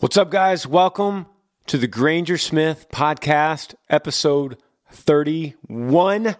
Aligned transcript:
What's 0.00 0.16
up, 0.16 0.30
guys? 0.30 0.64
Welcome 0.64 1.26
to 1.66 1.76
the 1.76 1.88
Granger 1.88 2.38
Smith 2.38 2.86
Podcast, 2.92 3.74
episode 3.90 4.56
31. 4.92 6.36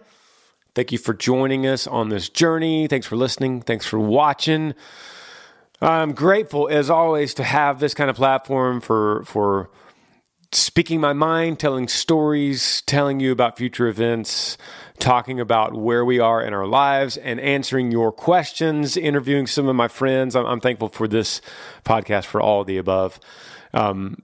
Thank 0.73 0.93
you 0.93 0.97
for 0.97 1.13
joining 1.13 1.67
us 1.67 1.85
on 1.85 2.07
this 2.07 2.29
journey. 2.29 2.87
Thanks 2.87 3.05
for 3.05 3.17
listening. 3.17 3.59
Thanks 3.59 3.85
for 3.85 3.99
watching. 3.99 4.75
I'm 5.81 6.13
grateful, 6.13 6.69
as 6.69 6.89
always, 6.89 7.33
to 7.33 7.43
have 7.43 7.81
this 7.81 7.93
kind 7.93 8.09
of 8.09 8.15
platform 8.15 8.79
for 8.79 9.25
for 9.25 9.69
speaking 10.51 10.99
my 10.99 11.13
mind, 11.13 11.59
telling 11.59 11.87
stories, 11.87 12.81
telling 12.85 13.19
you 13.19 13.31
about 13.31 13.57
future 13.57 13.87
events, 13.87 14.57
talking 14.97 15.39
about 15.39 15.73
where 15.73 16.03
we 16.03 16.19
are 16.19 16.41
in 16.41 16.53
our 16.53 16.65
lives, 16.65 17.17
and 17.17 17.39
answering 17.39 17.91
your 17.91 18.11
questions, 18.11 18.97
interviewing 18.97 19.47
some 19.47 19.67
of 19.67 19.75
my 19.75 19.87
friends. 19.87 20.35
I'm, 20.35 20.45
I'm 20.45 20.59
thankful 20.59 20.89
for 20.89 21.07
this 21.07 21.41
podcast 21.85 22.25
for 22.25 22.41
all 22.41 22.61
of 22.61 22.67
the 22.67 22.77
above. 22.77 23.19
Um, 23.73 24.17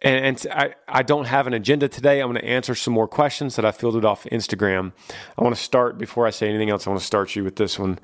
and, 0.00 0.24
and 0.24 0.46
I, 0.52 0.74
I 0.88 1.02
don't 1.02 1.26
have 1.26 1.46
an 1.46 1.54
agenda 1.54 1.88
today. 1.88 2.20
I'm 2.20 2.30
going 2.30 2.40
to 2.40 2.48
answer 2.48 2.74
some 2.74 2.94
more 2.94 3.08
questions 3.08 3.56
that 3.56 3.64
I 3.64 3.72
fielded 3.72 4.04
off 4.04 4.24
Instagram. 4.24 4.92
I 5.36 5.42
want 5.42 5.54
to 5.56 5.62
start, 5.62 5.98
before 5.98 6.26
I 6.26 6.30
say 6.30 6.48
anything 6.48 6.70
else, 6.70 6.86
I 6.86 6.90
want 6.90 7.00
to 7.00 7.06
start 7.06 7.34
you 7.36 7.44
with 7.44 7.56
this 7.56 7.78
one. 7.78 7.98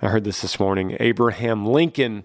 I 0.00 0.08
heard 0.08 0.24
this 0.24 0.42
this 0.42 0.60
morning. 0.60 0.96
Abraham 1.00 1.64
Lincoln 1.64 2.24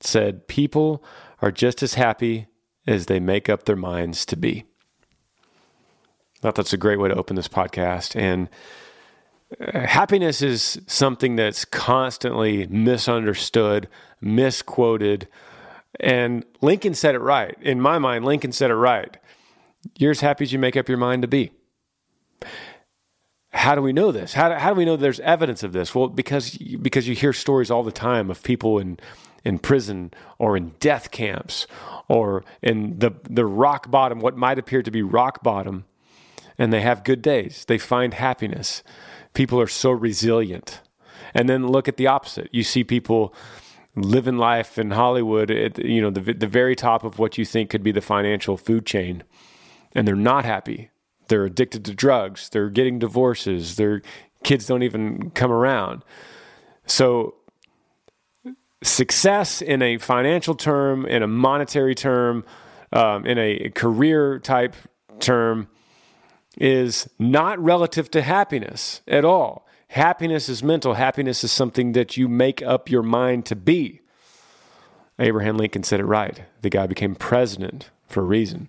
said, 0.00 0.48
People 0.48 1.04
are 1.40 1.50
just 1.50 1.82
as 1.82 1.94
happy 1.94 2.46
as 2.86 3.06
they 3.06 3.20
make 3.20 3.48
up 3.48 3.64
their 3.64 3.76
minds 3.76 4.26
to 4.26 4.36
be. 4.36 4.64
I 6.36 6.40
thought 6.40 6.56
that's 6.56 6.72
a 6.72 6.78
great 6.78 6.98
way 6.98 7.08
to 7.08 7.14
open 7.14 7.36
this 7.36 7.48
podcast. 7.48 8.16
And 8.16 8.48
uh, 9.60 9.86
happiness 9.86 10.42
is 10.42 10.80
something 10.86 11.36
that's 11.36 11.64
constantly 11.64 12.66
misunderstood, 12.66 13.88
misquoted, 14.20 15.28
and 16.00 16.44
Lincoln 16.60 16.94
said 16.94 17.14
it 17.14 17.20
right. 17.20 17.56
In 17.60 17.80
my 17.80 17.98
mind, 17.98 18.24
Lincoln 18.24 18.52
said 18.52 18.70
it 18.70 18.76
right. 18.76 19.16
You're 19.98 20.12
as 20.12 20.20
happy 20.20 20.44
as 20.44 20.52
you 20.52 20.58
make 20.58 20.76
up 20.76 20.88
your 20.88 20.98
mind 20.98 21.22
to 21.22 21.28
be. 21.28 21.52
How 23.52 23.74
do 23.74 23.82
we 23.82 23.92
know 23.92 24.10
this? 24.10 24.32
How 24.32 24.48
do, 24.48 24.54
how 24.54 24.70
do 24.70 24.76
we 24.76 24.84
know 24.84 24.96
there's 24.96 25.20
evidence 25.20 25.62
of 25.62 25.72
this? 25.72 25.94
Well, 25.94 26.08
because 26.08 26.56
because 26.56 27.06
you 27.06 27.14
hear 27.14 27.32
stories 27.32 27.70
all 27.70 27.82
the 27.82 27.92
time 27.92 28.30
of 28.30 28.42
people 28.42 28.78
in 28.78 28.98
in 29.44 29.58
prison 29.58 30.12
or 30.38 30.56
in 30.56 30.72
death 30.80 31.10
camps 31.10 31.66
or 32.08 32.44
in 32.62 32.98
the 32.98 33.12
the 33.28 33.46
rock 33.46 33.90
bottom, 33.90 34.20
what 34.20 34.36
might 34.36 34.58
appear 34.58 34.82
to 34.82 34.90
be 34.90 35.02
rock 35.02 35.42
bottom, 35.42 35.84
and 36.58 36.72
they 36.72 36.80
have 36.80 37.04
good 37.04 37.22
days. 37.22 37.64
They 37.66 37.78
find 37.78 38.14
happiness. 38.14 38.82
People 39.34 39.60
are 39.60 39.66
so 39.66 39.90
resilient. 39.90 40.80
And 41.34 41.48
then 41.48 41.68
look 41.68 41.88
at 41.88 41.96
the 41.96 42.06
opposite. 42.06 42.48
You 42.52 42.62
see 42.62 42.84
people 42.84 43.34
living 43.94 44.38
life 44.38 44.78
in 44.78 44.90
Hollywood 44.90 45.50
at 45.50 45.78
you 45.78 46.00
know 46.00 46.10
the 46.10 46.32
the 46.32 46.46
very 46.46 46.76
top 46.76 47.04
of 47.04 47.18
what 47.18 47.38
you 47.38 47.44
think 47.44 47.70
could 47.70 47.82
be 47.82 47.92
the 47.92 48.00
financial 48.00 48.56
food 48.56 48.86
chain, 48.86 49.22
and 49.94 50.06
they're 50.06 50.14
not 50.14 50.44
happy. 50.44 50.90
They're 51.28 51.44
addicted 51.44 51.84
to 51.86 51.94
drugs. 51.94 52.48
They're 52.48 52.68
getting 52.68 52.98
divorces. 52.98 53.76
Their 53.76 54.02
kids 54.42 54.66
don't 54.66 54.82
even 54.82 55.30
come 55.30 55.52
around. 55.52 56.02
So 56.86 57.36
success 58.82 59.62
in 59.62 59.82
a 59.82 59.98
financial 59.98 60.54
term, 60.54 61.06
in 61.06 61.22
a 61.22 61.28
monetary 61.28 61.94
term, 61.94 62.44
um, 62.92 63.24
in 63.26 63.38
a 63.38 63.70
career 63.70 64.38
type 64.38 64.74
term, 65.20 65.68
is 66.58 67.08
not 67.18 67.58
relative 67.58 68.10
to 68.10 68.22
happiness 68.22 69.00
at 69.08 69.24
all. 69.24 69.66
Happiness 69.88 70.48
is 70.48 70.62
mental. 70.62 70.94
Happiness 70.94 71.44
is 71.44 71.52
something 71.52 71.92
that 71.92 72.16
you 72.16 72.28
make 72.28 72.62
up 72.62 72.90
your 72.90 73.02
mind 73.02 73.46
to 73.46 73.56
be. 73.56 74.00
Abraham 75.18 75.56
Lincoln 75.56 75.82
said 75.82 76.00
it 76.00 76.04
right. 76.04 76.42
The 76.62 76.70
guy 76.70 76.86
became 76.86 77.14
president 77.14 77.90
for 78.08 78.20
a 78.20 78.24
reason. 78.24 78.68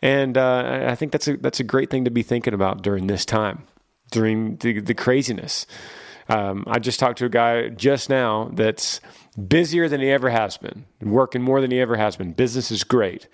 And 0.00 0.36
uh, 0.36 0.86
I 0.88 0.94
think 0.94 1.12
that's 1.12 1.28
a, 1.28 1.36
that's 1.36 1.60
a 1.60 1.64
great 1.64 1.90
thing 1.90 2.04
to 2.04 2.10
be 2.10 2.22
thinking 2.22 2.54
about 2.54 2.82
during 2.82 3.06
this 3.06 3.24
time, 3.24 3.64
during 4.10 4.56
the, 4.56 4.80
the 4.80 4.94
craziness. 4.94 5.66
Um, 6.28 6.64
I 6.66 6.78
just 6.78 7.00
talked 7.00 7.18
to 7.18 7.26
a 7.26 7.30
guy 7.30 7.68
just 7.68 8.10
now 8.10 8.50
that's 8.52 9.00
busier 9.48 9.88
than 9.88 10.00
he 10.00 10.10
ever 10.10 10.30
has 10.30 10.56
been, 10.56 10.84
working 11.00 11.42
more 11.42 11.60
than 11.60 11.70
he 11.70 11.80
ever 11.80 11.96
has 11.96 12.16
been. 12.16 12.32
Business 12.32 12.70
is 12.70 12.84
great. 12.84 13.28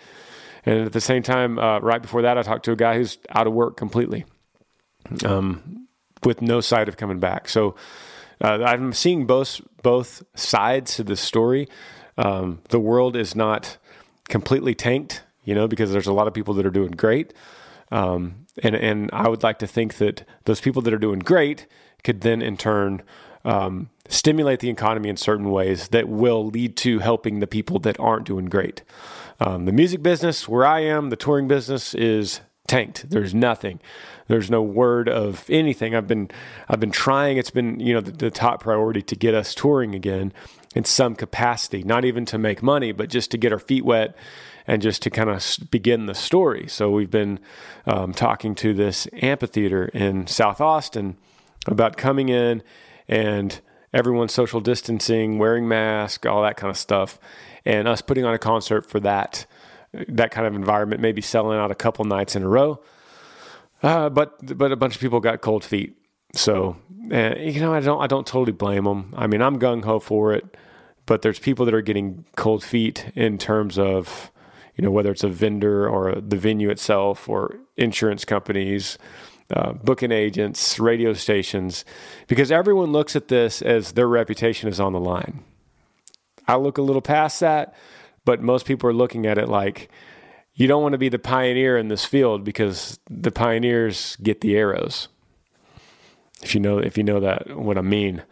And 0.64 0.84
at 0.84 0.92
the 0.92 1.00
same 1.00 1.22
time, 1.22 1.58
uh, 1.58 1.80
right 1.80 2.02
before 2.02 2.22
that, 2.22 2.36
I 2.36 2.42
talked 2.42 2.64
to 2.66 2.72
a 2.72 2.76
guy 2.76 2.96
who's 2.96 3.18
out 3.30 3.46
of 3.46 3.52
work 3.52 3.76
completely. 3.76 4.24
Um, 5.24 5.88
with 6.24 6.42
no 6.42 6.60
sight 6.60 6.88
of 6.88 6.96
coming 6.96 7.18
back. 7.18 7.48
So 7.48 7.74
uh, 8.40 8.62
I'm 8.64 8.92
seeing 8.92 9.26
both 9.26 9.60
both 9.82 10.22
sides 10.34 10.96
to 10.96 11.04
this 11.04 11.20
story. 11.20 11.68
Um, 12.16 12.60
the 12.70 12.80
world 12.80 13.16
is 13.16 13.34
not 13.34 13.78
completely 14.28 14.74
tanked, 14.74 15.22
you 15.44 15.54
know, 15.54 15.68
because 15.68 15.92
there's 15.92 16.06
a 16.06 16.12
lot 16.12 16.26
of 16.26 16.34
people 16.34 16.54
that 16.54 16.66
are 16.66 16.70
doing 16.70 16.92
great. 16.92 17.32
Um, 17.90 18.46
and 18.62 18.74
and 18.74 19.10
I 19.12 19.28
would 19.28 19.42
like 19.42 19.58
to 19.60 19.66
think 19.66 19.96
that 19.98 20.24
those 20.44 20.60
people 20.60 20.82
that 20.82 20.92
are 20.92 20.98
doing 20.98 21.20
great 21.20 21.66
could 22.04 22.20
then 22.20 22.42
in 22.42 22.56
turn 22.56 23.02
um, 23.44 23.90
stimulate 24.08 24.60
the 24.60 24.70
economy 24.70 25.08
in 25.08 25.16
certain 25.16 25.50
ways 25.50 25.88
that 25.88 26.08
will 26.08 26.46
lead 26.46 26.76
to 26.78 26.98
helping 26.98 27.40
the 27.40 27.46
people 27.46 27.78
that 27.80 27.98
aren't 28.00 28.26
doing 28.26 28.46
great. 28.46 28.82
Um, 29.40 29.66
the 29.66 29.72
music 29.72 30.02
business, 30.02 30.48
where 30.48 30.66
I 30.66 30.80
am, 30.80 31.10
the 31.10 31.16
touring 31.16 31.46
business 31.46 31.94
is 31.94 32.40
tanked. 32.66 33.10
There's 33.10 33.34
nothing. 33.34 33.80
There's 34.28 34.50
no 34.50 34.62
word 34.62 35.08
of 35.08 35.48
anything. 35.48 35.94
I've 35.94 36.06
been 36.06 36.30
I've 36.68 36.80
been 36.80 36.90
trying. 36.90 37.38
It's 37.38 37.50
been 37.50 37.80
you 37.80 37.94
know 37.94 38.00
the, 38.00 38.12
the, 38.12 38.30
top 38.30 38.62
priority 38.62 39.02
to 39.02 39.16
get 39.16 39.34
us 39.34 39.54
touring 39.54 39.94
again 39.94 40.32
in 40.74 40.84
some 40.84 41.14
capacity. 41.14 41.82
Not 41.82 42.04
even 42.04 42.24
to 42.26 42.38
make 42.38 42.62
money, 42.62 42.92
but 42.92 43.08
just 43.08 43.30
to 43.30 43.38
get 43.38 43.52
our 43.52 43.58
feet 43.58 43.84
wet 43.84 44.14
and 44.66 44.82
just 44.82 45.02
to 45.02 45.10
kind 45.10 45.30
of 45.30 45.58
begin 45.70 46.06
the 46.06 46.14
story. 46.14 46.68
So 46.68 46.90
we've 46.90 47.10
been 47.10 47.40
um, 47.86 48.12
talking 48.12 48.54
to 48.56 48.74
this 48.74 49.08
amphitheater 49.22 49.86
in 49.86 50.26
South 50.26 50.60
Austin 50.60 51.16
about 51.66 51.96
coming 51.96 52.28
in 52.28 52.62
and 53.08 53.60
everyone 53.92 54.28
social 54.28 54.60
distancing, 54.60 55.38
wearing 55.38 55.68
masks, 55.68 56.26
all 56.26 56.42
that 56.42 56.56
kind 56.56 56.70
of 56.70 56.76
stuff, 56.76 57.18
and 57.64 57.88
us 57.88 58.02
putting 58.02 58.24
on 58.24 58.34
a 58.34 58.38
concert 58.38 58.88
for 58.88 59.00
that 59.00 59.46
that 60.08 60.30
kind 60.30 60.46
of 60.46 60.54
environment, 60.54 61.00
maybe 61.00 61.22
selling 61.22 61.58
out 61.58 61.70
a 61.70 61.74
couple 61.74 62.04
nights 62.04 62.36
in 62.36 62.42
a 62.42 62.48
row. 62.48 62.80
Uh, 63.82 64.08
but 64.08 64.56
but 64.56 64.72
a 64.72 64.76
bunch 64.76 64.94
of 64.94 65.00
people 65.00 65.20
got 65.20 65.40
cold 65.40 65.64
feet. 65.64 65.96
So 66.34 66.76
you 67.10 67.60
know, 67.60 67.72
I 67.72 67.80
don't 67.80 68.00
I 68.00 68.06
don't 68.06 68.26
totally 68.26 68.52
blame 68.52 68.84
them. 68.84 69.14
I 69.16 69.26
mean, 69.26 69.40
I'm 69.40 69.58
gung 69.58 69.84
ho 69.84 69.98
for 69.98 70.32
it, 70.34 70.56
but 71.06 71.22
there's 71.22 71.38
people 71.38 71.64
that 71.64 71.74
are 71.74 71.82
getting 71.82 72.24
cold 72.36 72.62
feet 72.62 73.10
in 73.14 73.38
terms 73.38 73.78
of 73.78 74.30
you 74.76 74.84
know 74.84 74.90
whether 74.90 75.10
it's 75.10 75.24
a 75.24 75.28
vendor 75.28 75.88
or 75.88 76.14
the 76.16 76.36
venue 76.36 76.70
itself 76.70 77.28
or 77.28 77.56
insurance 77.76 78.24
companies. 78.24 78.98
Uh, 79.50 79.72
booking 79.72 80.12
agents, 80.12 80.78
radio 80.78 81.14
stations, 81.14 81.82
because 82.26 82.52
everyone 82.52 82.92
looks 82.92 83.16
at 83.16 83.28
this 83.28 83.62
as 83.62 83.92
their 83.92 84.06
reputation 84.06 84.68
is 84.68 84.78
on 84.78 84.92
the 84.92 85.00
line. 85.00 85.42
I 86.46 86.56
look 86.56 86.76
a 86.76 86.82
little 86.82 87.00
past 87.00 87.40
that, 87.40 87.74
but 88.26 88.42
most 88.42 88.66
people 88.66 88.90
are 88.90 88.94
looking 88.94 89.24
at 89.24 89.38
it 89.38 89.48
like 89.48 89.88
you 90.54 90.66
don't 90.66 90.82
want 90.82 90.92
to 90.92 90.98
be 90.98 91.08
the 91.08 91.18
pioneer 91.18 91.78
in 91.78 91.88
this 91.88 92.04
field 92.04 92.44
because 92.44 92.98
the 93.08 93.30
pioneers 93.30 94.16
get 94.16 94.40
the 94.40 94.56
arrows. 94.56 95.08
If 96.42 96.54
you 96.54 96.60
know, 96.60 96.78
if 96.78 96.98
you 96.98 97.04
know 97.04 97.20
that 97.20 97.56
what 97.56 97.78
I 97.78 97.82
mean, 97.82 98.24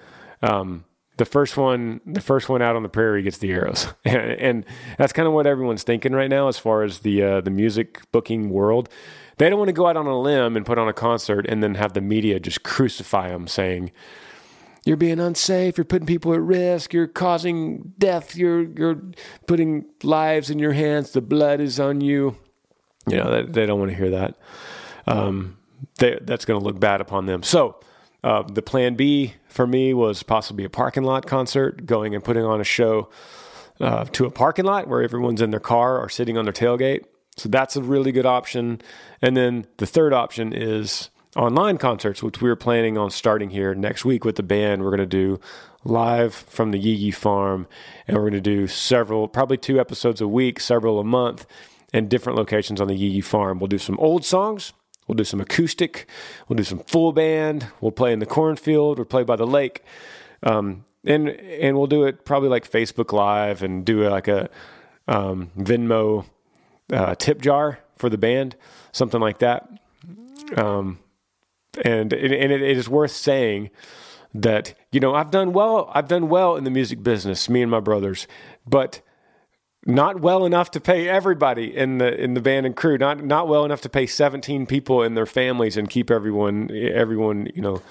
um, 0.42 0.84
the 1.18 1.24
first 1.24 1.56
one, 1.56 2.00
the 2.04 2.20
first 2.20 2.48
one 2.48 2.62
out 2.62 2.76
on 2.76 2.82
the 2.82 2.88
prairie 2.88 3.22
gets 3.22 3.38
the 3.38 3.52
arrows, 3.52 3.86
and, 4.04 4.64
that's 4.98 5.12
kind 5.12 5.26
of 5.26 5.34
what 5.34 5.46
everyone's 5.46 5.82
thinking 5.82 6.12
right 6.12 6.28
now 6.28 6.48
as 6.48 6.58
far 6.58 6.82
as 6.82 7.00
the 7.00 7.22
uh, 7.22 7.40
the 7.40 7.50
music 7.50 8.02
booking 8.12 8.50
world. 8.50 8.88
They 9.38 9.50
don't 9.50 9.58
want 9.58 9.68
to 9.68 9.74
go 9.74 9.86
out 9.86 9.96
on 9.96 10.06
a 10.06 10.18
limb 10.18 10.56
and 10.56 10.64
put 10.64 10.78
on 10.78 10.88
a 10.88 10.92
concert 10.92 11.46
and 11.46 11.62
then 11.62 11.74
have 11.74 11.92
the 11.92 12.00
media 12.00 12.40
just 12.40 12.62
crucify 12.62 13.28
them, 13.28 13.46
saying, 13.46 13.92
you're 14.86 14.96
being 14.96 15.18
unsafe, 15.18 15.76
you're 15.76 15.84
putting 15.84 16.06
people 16.06 16.32
at 16.32 16.40
risk, 16.40 16.94
you're 16.94 17.08
causing 17.08 17.92
death, 17.98 18.36
you're 18.36 18.62
you're 18.62 19.02
putting 19.46 19.84
lives 20.04 20.48
in 20.48 20.60
your 20.60 20.72
hands, 20.72 21.10
the 21.10 21.20
blood 21.20 21.60
is 21.60 21.80
on 21.80 22.00
you. 22.00 22.36
You 23.08 23.16
know, 23.16 23.30
they, 23.30 23.50
they 23.50 23.66
don't 23.66 23.80
want 23.80 23.90
to 23.90 23.96
hear 23.96 24.10
that. 24.10 24.36
Um, 25.06 25.58
they, 25.98 26.18
that's 26.22 26.44
going 26.44 26.60
to 26.60 26.64
look 26.64 26.78
bad 26.78 27.00
upon 27.00 27.26
them. 27.26 27.42
So, 27.42 27.80
uh, 28.22 28.42
the 28.42 28.62
plan 28.62 28.94
B 28.94 29.34
for 29.48 29.66
me 29.66 29.92
was 29.92 30.22
possibly 30.22 30.64
a 30.64 30.70
parking 30.70 31.02
lot 31.02 31.26
concert, 31.26 31.84
going 31.84 32.14
and 32.14 32.24
putting 32.24 32.44
on 32.44 32.60
a 32.60 32.64
show 32.64 33.10
uh, 33.80 34.04
to 34.04 34.24
a 34.24 34.30
parking 34.30 34.64
lot 34.64 34.88
where 34.88 35.02
everyone's 35.02 35.42
in 35.42 35.50
their 35.50 35.60
car 35.60 35.98
or 35.98 36.08
sitting 36.08 36.38
on 36.38 36.44
their 36.44 36.54
tailgate. 36.54 37.04
So 37.36 37.48
that's 37.48 37.76
a 37.76 37.82
really 37.82 38.12
good 38.12 38.26
option. 38.26 38.80
And 39.20 39.36
then 39.36 39.66
the 39.76 39.86
third 39.86 40.12
option 40.12 40.52
is 40.52 41.10
online 41.36 41.76
concerts, 41.76 42.22
which 42.22 42.40
we're 42.40 42.56
planning 42.56 42.96
on 42.96 43.10
starting 43.10 43.50
here 43.50 43.74
next 43.74 44.04
week 44.04 44.24
with 44.24 44.36
the 44.36 44.42
band. 44.42 44.82
We're 44.82 44.90
going 44.90 44.98
to 44.98 45.06
do 45.06 45.38
live 45.84 46.34
from 46.34 46.70
the 46.70 46.78
Yee 46.78 46.94
Yee 46.94 47.10
Farm, 47.10 47.66
and 48.08 48.16
we're 48.16 48.22
going 48.22 48.32
to 48.32 48.40
do 48.40 48.66
several, 48.66 49.28
probably 49.28 49.58
two 49.58 49.78
episodes 49.78 50.20
a 50.20 50.28
week, 50.28 50.58
several 50.60 50.98
a 50.98 51.04
month, 51.04 51.46
in 51.92 52.08
different 52.08 52.36
locations 52.36 52.80
on 52.80 52.88
the 52.88 52.94
Yee 52.94 53.08
Yee 53.08 53.20
Farm. 53.20 53.58
We'll 53.58 53.68
do 53.68 53.78
some 53.78 53.98
old 53.98 54.24
songs. 54.24 54.72
We'll 55.06 55.16
do 55.16 55.24
some 55.24 55.40
acoustic. 55.40 56.08
We'll 56.48 56.56
do 56.56 56.64
some 56.64 56.80
full 56.80 57.12
band. 57.12 57.68
We'll 57.80 57.92
play 57.92 58.12
in 58.12 58.18
the 58.18 58.26
cornfield. 58.26 58.98
We'll 58.98 59.04
play 59.04 59.22
by 59.22 59.36
the 59.36 59.46
lake. 59.46 59.84
Um, 60.42 60.84
and 61.04 61.28
and 61.28 61.76
we'll 61.76 61.86
do 61.86 62.04
it 62.04 62.24
probably 62.24 62.48
like 62.48 62.68
Facebook 62.68 63.12
Live 63.12 63.62
and 63.62 63.84
do 63.84 64.08
like 64.08 64.26
a 64.26 64.50
um, 65.06 65.52
Venmo 65.56 66.24
uh, 66.92 67.14
tip 67.14 67.40
jar 67.40 67.80
for 67.96 68.08
the 68.08 68.18
band, 68.18 68.56
something 68.92 69.20
like 69.20 69.38
that. 69.38 69.68
Um, 70.56 70.98
and 71.84 72.12
and 72.12 72.52
it, 72.52 72.62
it 72.62 72.76
is 72.76 72.88
worth 72.88 73.10
saying 73.10 73.70
that 74.34 74.74
you 74.92 75.00
know 75.00 75.14
I've 75.14 75.30
done 75.30 75.52
well. 75.52 75.90
I've 75.94 76.08
done 76.08 76.28
well 76.28 76.56
in 76.56 76.64
the 76.64 76.70
music 76.70 77.02
business, 77.02 77.48
me 77.48 77.62
and 77.62 77.70
my 77.70 77.80
brothers, 77.80 78.26
but 78.66 79.00
not 79.84 80.20
well 80.20 80.44
enough 80.44 80.70
to 80.72 80.80
pay 80.80 81.08
everybody 81.08 81.74
in 81.74 81.98
the 81.98 82.14
in 82.20 82.34
the 82.34 82.40
band 82.40 82.66
and 82.66 82.76
crew. 82.76 82.98
Not 82.98 83.24
not 83.24 83.48
well 83.48 83.64
enough 83.64 83.80
to 83.82 83.88
pay 83.88 84.06
17 84.06 84.66
people 84.66 85.02
and 85.02 85.16
their 85.16 85.26
families 85.26 85.76
and 85.76 85.88
keep 85.88 86.10
everyone 86.10 86.70
everyone 86.72 87.48
you 87.54 87.62
know. 87.62 87.82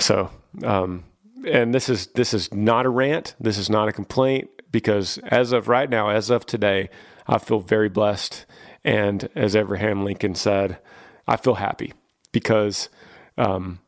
So, 0.00 0.30
um, 0.62 1.04
and 1.46 1.74
this 1.74 1.88
is 1.88 2.08
this 2.08 2.32
is 2.32 2.52
not 2.52 2.86
a 2.86 2.88
rant. 2.88 3.34
This 3.40 3.58
is 3.58 3.68
not 3.68 3.88
a 3.88 3.92
complaint 3.92 4.48
because 4.70 5.18
as 5.18 5.52
of 5.52 5.68
right 5.68 5.88
now, 5.90 6.08
as 6.10 6.30
of 6.30 6.46
today, 6.46 6.88
I 7.28 7.38
feel 7.38 7.60
very 7.60 7.88
blessed. 7.88 8.46
And 8.84 9.28
as 9.34 9.56
Abraham 9.56 10.04
Lincoln 10.04 10.34
said, 10.34 10.78
I 11.26 11.36
feel 11.36 11.54
happy 11.56 11.92
because 12.32 12.88
um, 13.36 13.80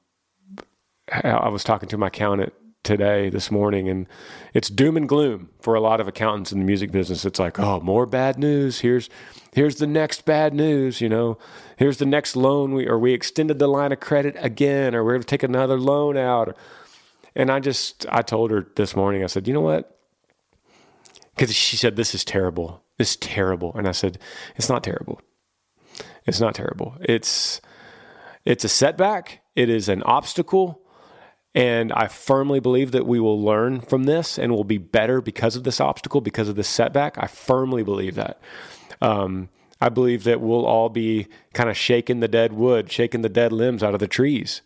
I 1.13 1.49
was 1.49 1.65
talking 1.65 1.89
to 1.91 1.99
my 1.99 2.09
accountant 2.09 2.53
today, 2.85 3.29
this 3.29 3.51
morning, 3.51 3.89
and 3.89 4.07
it's 4.55 4.69
doom 4.69 4.97
and 4.97 5.09
gloom 5.09 5.51
for 5.61 5.75
a 5.75 5.81
lot 5.81 6.01
of 6.01 6.09
accountants 6.09 6.53
in 6.53 6.59
the 6.59 6.65
music 6.65 6.91
business. 6.91 7.25
It's 7.25 7.39
like, 7.39 7.59
oh, 7.59 7.81
more 7.81 8.07
bad 8.07 8.39
news. 8.39 8.81
Here's 8.81 9.09
here's 9.53 9.77
the 9.77 9.87
next 9.87 10.25
bad 10.25 10.55
news. 10.55 11.01
You 11.01 11.09
know, 11.09 11.39
here's 11.77 11.99
the 11.99 12.07
next 12.07 12.37
loan 12.37 12.75
we 12.75 12.87
or 12.87 12.99
we 12.99 13.13
extended 13.13 13.59
the 13.59 13.69
line 13.69 13.93
of 13.93 14.01
credit 14.01 14.37
again, 14.39 14.95
or 14.95 15.05
we're 15.05 15.13
going 15.13 15.23
to 15.23 15.27
take 15.27 15.43
another 15.43 15.79
loan 15.79 16.17
out. 16.17 16.57
And 17.35 17.51
I 17.51 17.61
just 17.61 18.07
I 18.11 18.23
told 18.23 18.51
her 18.51 18.67
this 18.77 18.97
morning. 18.97 19.23
I 19.23 19.27
said, 19.27 19.47
you 19.47 19.55
know 19.55 19.61
what? 19.61 19.98
Because 21.39 21.55
she 21.55 21.77
said 21.77 21.97
this 21.97 22.15
is 22.15 22.25
terrible. 22.25 22.83
This 22.99 23.11
is 23.11 23.17
terrible, 23.17 23.73
and 23.75 23.87
I 23.87 23.93
said 23.93 24.19
it's 24.57 24.69
not 24.69 24.83
terrible. 24.83 25.21
It's 26.27 26.41
not 26.41 26.55
terrible. 26.55 26.97
It's 27.01 27.61
it's 28.45 28.65
a 28.65 28.69
setback. 28.69 29.43
It 29.55 29.69
is 29.69 29.89
an 29.89 30.03
obstacle 30.03 30.83
and 31.55 31.93
I 31.93 32.07
firmly 32.07 32.61
believe 32.61 32.93
that 32.93 33.07
we 33.07 33.19
will 33.19 33.43
learn 33.43 33.81
from 33.81 34.05
this 34.05 34.39
and 34.39 34.53
will 34.53 34.63
be 34.63 34.79
better 34.79 35.21
because 35.21 35.57
of 35.57 35.65
this 35.65 35.81
obstacle, 35.81 36.21
because 36.21 36.49
of 36.49 36.57
this 36.57 36.69
setback. 36.69 37.17
I 37.19 37.27
firmly 37.27 37.83
believe 37.83 38.15
that. 38.15 38.41
Um, 39.01 39.49
I 39.81 39.89
believe 39.89 40.25
that 40.25 40.41
we'll 40.41 40.67
all 40.67 40.89
be 40.89 41.27
kind 41.55 41.69
of 41.69 41.77
shaking 41.77 42.21
the 42.21 42.29
dead 42.29 42.53
wood, 42.53 42.93
shaking 42.93 43.23
the 43.23 43.29
dead 43.29 43.53
limbs 43.53 43.83
out 43.83 43.95
of 43.95 44.01
the 44.01 44.07
trees. 44.07 44.63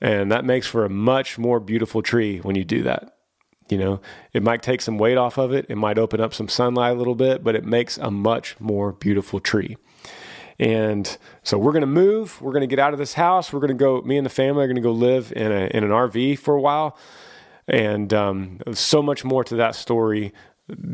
And 0.00 0.30
that 0.30 0.44
makes 0.44 0.68
for 0.68 0.84
a 0.84 0.88
much 0.88 1.38
more 1.38 1.58
beautiful 1.58 2.02
tree 2.02 2.38
when 2.38 2.54
you 2.54 2.64
do 2.64 2.84
that. 2.84 3.17
You 3.70 3.78
know, 3.78 4.00
it 4.32 4.42
might 4.42 4.62
take 4.62 4.80
some 4.80 4.98
weight 4.98 5.16
off 5.16 5.38
of 5.38 5.52
it, 5.52 5.66
it 5.68 5.76
might 5.76 5.98
open 5.98 6.20
up 6.20 6.34
some 6.34 6.48
sunlight 6.48 6.92
a 6.92 6.98
little 6.98 7.14
bit, 7.14 7.44
but 7.44 7.54
it 7.54 7.64
makes 7.64 7.98
a 7.98 8.10
much 8.10 8.58
more 8.60 8.92
beautiful 8.92 9.40
tree. 9.40 9.76
And 10.58 11.16
so 11.44 11.56
we're 11.56 11.72
going 11.72 11.82
to 11.82 11.86
move. 11.86 12.40
We're 12.42 12.52
going 12.52 12.62
to 12.62 12.66
get 12.66 12.80
out 12.80 12.92
of 12.92 12.98
this 12.98 13.14
house. 13.14 13.52
We're 13.52 13.60
going 13.60 13.68
to 13.68 13.74
go, 13.74 14.02
me 14.02 14.16
and 14.16 14.26
the 14.26 14.30
family 14.30 14.64
are 14.64 14.66
going 14.66 14.76
to 14.76 14.82
go 14.82 14.92
live 14.92 15.32
in, 15.36 15.52
a, 15.52 15.66
in 15.66 15.84
an 15.84 15.90
RV 15.90 16.38
for 16.40 16.54
a 16.54 16.60
while. 16.60 16.98
And 17.68 18.12
um, 18.12 18.58
so 18.72 19.02
much 19.02 19.24
more 19.24 19.44
to 19.44 19.56
that 19.56 19.76
story. 19.76 20.32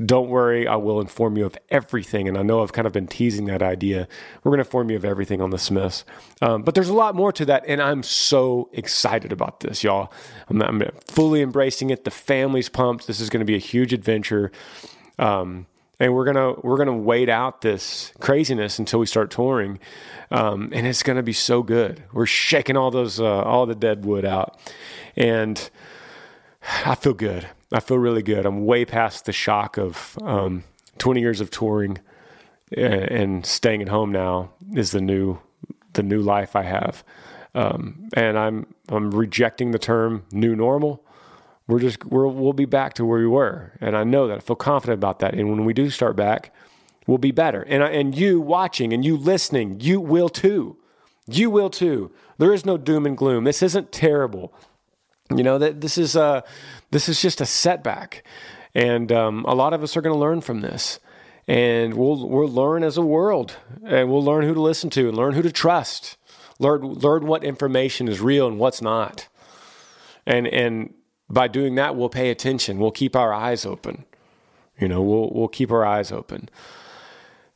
Don't 0.06 0.28
worry, 0.28 0.68
I 0.68 0.76
will 0.76 1.00
inform 1.00 1.36
you 1.36 1.46
of 1.46 1.56
everything. 1.68 2.28
And 2.28 2.38
I 2.38 2.42
know 2.42 2.62
I've 2.62 2.72
kind 2.72 2.86
of 2.86 2.92
been 2.92 3.08
teasing 3.08 3.46
that 3.46 3.60
idea. 3.60 4.06
We're 4.42 4.50
going 4.50 4.58
to 4.58 4.68
inform 4.68 4.90
you 4.90 4.96
of 4.96 5.04
everything 5.04 5.40
on 5.40 5.50
the 5.50 5.58
Smiths. 5.58 6.04
Um, 6.40 6.62
but 6.62 6.76
there's 6.76 6.88
a 6.88 6.94
lot 6.94 7.16
more 7.16 7.32
to 7.32 7.44
that. 7.46 7.64
And 7.66 7.82
I'm 7.82 8.04
so 8.04 8.70
excited 8.72 9.32
about 9.32 9.60
this, 9.60 9.82
y'all. 9.82 10.12
I'm, 10.48 10.62
I'm 10.62 10.82
fully 11.08 11.42
embracing 11.42 11.90
it. 11.90 12.04
The 12.04 12.12
family's 12.12 12.68
pumped. 12.68 13.08
This 13.08 13.20
is 13.20 13.30
going 13.30 13.40
to 13.40 13.46
be 13.46 13.56
a 13.56 13.60
huge 13.60 13.92
adventure. 13.92 14.52
Um, 15.18 15.66
and 16.00 16.14
we're 16.14 16.24
gonna 16.24 16.54
we're 16.62 16.76
gonna 16.76 16.96
wait 16.96 17.28
out 17.28 17.60
this 17.60 18.12
craziness 18.18 18.78
until 18.78 18.98
we 18.98 19.06
start 19.06 19.30
touring, 19.30 19.78
um, 20.30 20.70
and 20.72 20.88
it's 20.88 21.04
gonna 21.04 21.22
be 21.22 21.32
so 21.32 21.62
good. 21.62 22.02
We're 22.12 22.26
shaking 22.26 22.76
all 22.76 22.90
those 22.90 23.20
uh, 23.20 23.42
all 23.42 23.64
the 23.64 23.76
dead 23.76 24.04
wood 24.04 24.24
out, 24.24 24.58
and 25.16 25.70
I 26.84 26.94
feel 26.96 27.14
good. 27.14 27.46
I 27.74 27.80
feel 27.80 27.98
really 27.98 28.22
good. 28.22 28.46
I'm 28.46 28.64
way 28.64 28.84
past 28.84 29.24
the 29.24 29.32
shock 29.32 29.76
of 29.76 30.18
um, 30.22 30.64
20 30.98 31.20
years 31.20 31.40
of 31.40 31.50
touring 31.50 31.98
and, 32.76 32.94
and, 32.94 33.46
staying 33.46 33.82
at 33.82 33.88
home. 33.88 34.12
Now 34.12 34.52
is 34.74 34.92
the 34.92 35.00
new 35.00 35.38
the 35.92 36.02
new 36.02 36.22
life 36.22 36.56
I 36.56 36.62
have, 36.62 37.04
um, 37.54 38.08
and 38.14 38.38
I'm 38.38 38.66
I'm 38.88 39.10
rejecting 39.10 39.72
the 39.72 39.78
term 39.78 40.24
new 40.32 40.56
normal 40.56 41.04
we're 41.66 41.80
just 41.80 42.04
we 42.04 42.18
will 42.18 42.52
be 42.52 42.66
back 42.66 42.94
to 42.94 43.04
where 43.04 43.18
we 43.18 43.26
were, 43.26 43.72
and 43.80 43.96
I 43.96 44.04
know 44.04 44.28
that 44.28 44.36
I 44.36 44.40
feel 44.40 44.56
confident 44.56 44.98
about 44.98 45.20
that. 45.20 45.34
And 45.34 45.48
when 45.48 45.64
we 45.64 45.72
do 45.72 45.88
start 45.88 46.14
back, 46.16 46.52
we'll 47.06 47.18
be 47.18 47.30
better. 47.30 47.62
And 47.62 47.82
I, 47.82 47.88
and 47.90 48.16
you 48.16 48.40
watching 48.40 48.92
and 48.92 49.04
you 49.04 49.16
listening, 49.16 49.80
you 49.80 50.00
will 50.00 50.28
too. 50.28 50.76
You 51.26 51.48
will 51.48 51.70
too. 51.70 52.12
There 52.36 52.52
is 52.52 52.66
no 52.66 52.76
doom 52.76 53.06
and 53.06 53.16
gloom. 53.16 53.44
This 53.44 53.62
isn't 53.62 53.92
terrible. 53.92 54.52
You 55.30 55.42
know 55.42 55.58
that 55.58 55.80
this 55.80 55.96
is 55.96 56.16
a 56.16 56.44
this 56.90 57.08
is 57.08 57.20
just 57.20 57.40
a 57.40 57.46
setback, 57.46 58.24
and 58.74 59.10
um, 59.10 59.44
a 59.46 59.54
lot 59.54 59.72
of 59.72 59.82
us 59.82 59.96
are 59.96 60.02
going 60.02 60.14
to 60.14 60.20
learn 60.20 60.42
from 60.42 60.60
this, 60.60 61.00
and 61.48 61.94
we'll 61.94 62.28
we'll 62.28 62.48
learn 62.48 62.82
as 62.82 62.98
a 62.98 63.02
world, 63.02 63.56
and 63.86 64.10
we'll 64.10 64.22
learn 64.22 64.44
who 64.44 64.52
to 64.52 64.60
listen 64.60 64.90
to 64.90 65.08
and 65.08 65.16
learn 65.16 65.32
who 65.32 65.40
to 65.40 65.50
trust, 65.50 66.18
learn 66.58 66.82
learn 66.82 67.26
what 67.26 67.42
information 67.42 68.06
is 68.06 68.20
real 68.20 68.46
and 68.46 68.58
what's 68.58 68.82
not, 68.82 69.28
and 70.26 70.46
and 70.46 70.92
by 71.30 71.48
doing 71.48 71.74
that, 71.76 71.96
we'll 71.96 72.10
pay 72.10 72.30
attention. 72.30 72.78
We'll 72.78 72.90
keep 72.90 73.16
our 73.16 73.32
eyes 73.32 73.64
open. 73.64 74.04
You 74.78 74.88
know, 74.88 75.00
we'll 75.00 75.30
we'll 75.32 75.48
keep 75.48 75.70
our 75.70 75.86
eyes 75.86 76.12
open. 76.12 76.50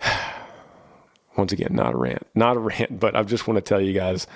Once 1.37 1.53
again, 1.53 1.71
not 1.73 1.95
a 1.95 1.97
rant, 1.99 2.27
not 2.35 2.57
a 2.57 2.61
rant, 2.61 2.99
but 2.99 3.15
I 3.15 3.23
just 3.25 3.47
want 3.47 3.59
to 3.59 3.61
tell 3.61 3.81
you 3.81 3.93
guys, 3.93 4.27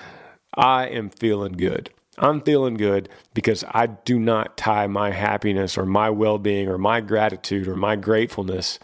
I 0.55 0.87
am 0.87 1.09
feeling 1.09 1.53
good. 1.53 1.89
I'm 2.17 2.41
feeling 2.41 2.75
good 2.75 3.09
because 3.33 3.63
I 3.71 3.87
do 3.87 4.19
not 4.19 4.55
tie 4.57 4.87
my 4.87 5.11
happiness 5.11 5.77
or 5.77 5.85
my 5.85 6.09
well 6.09 6.37
being 6.37 6.67
or 6.67 6.77
my 6.77 7.01
gratitude 7.01 7.67
or 7.67 7.75
my 7.75 7.95
gratefulness 7.95 8.77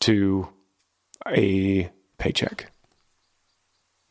to 0.00 0.48
a 1.26 1.90
paycheck. 2.18 2.70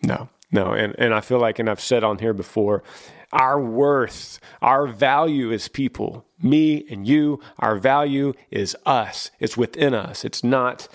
No, 0.01 0.29
no. 0.51 0.73
And, 0.73 0.95
and 0.97 1.13
I 1.13 1.21
feel 1.21 1.39
like, 1.39 1.59
and 1.59 1.69
I've 1.69 1.81
said 1.81 2.03
on 2.03 2.19
here 2.19 2.33
before, 2.33 2.83
our 3.31 3.61
worth, 3.61 4.39
our 4.61 4.87
value 4.87 5.51
as 5.51 5.67
people, 5.67 6.25
me 6.41 6.85
and 6.89 7.07
you, 7.07 7.39
our 7.59 7.77
value 7.77 8.33
is 8.49 8.75
us. 8.85 9.29
It's 9.39 9.57
within 9.57 9.93
us. 9.93 10.25
It's 10.25 10.43
not 10.43 10.87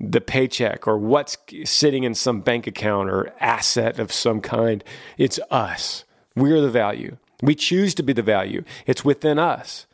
the 0.00 0.20
paycheck 0.20 0.86
or 0.86 0.96
what's 0.96 1.36
sitting 1.64 2.04
in 2.04 2.14
some 2.14 2.40
bank 2.40 2.66
account 2.66 3.10
or 3.10 3.34
asset 3.40 3.98
of 3.98 4.12
some 4.12 4.40
kind. 4.40 4.82
It's 5.18 5.38
us. 5.50 6.04
We're 6.36 6.60
the 6.60 6.70
value. 6.70 7.16
We 7.42 7.54
choose 7.54 7.94
to 7.94 8.02
be 8.02 8.12
the 8.12 8.22
value. 8.22 8.64
It's 8.86 9.04
within 9.04 9.38
us. 9.38 9.86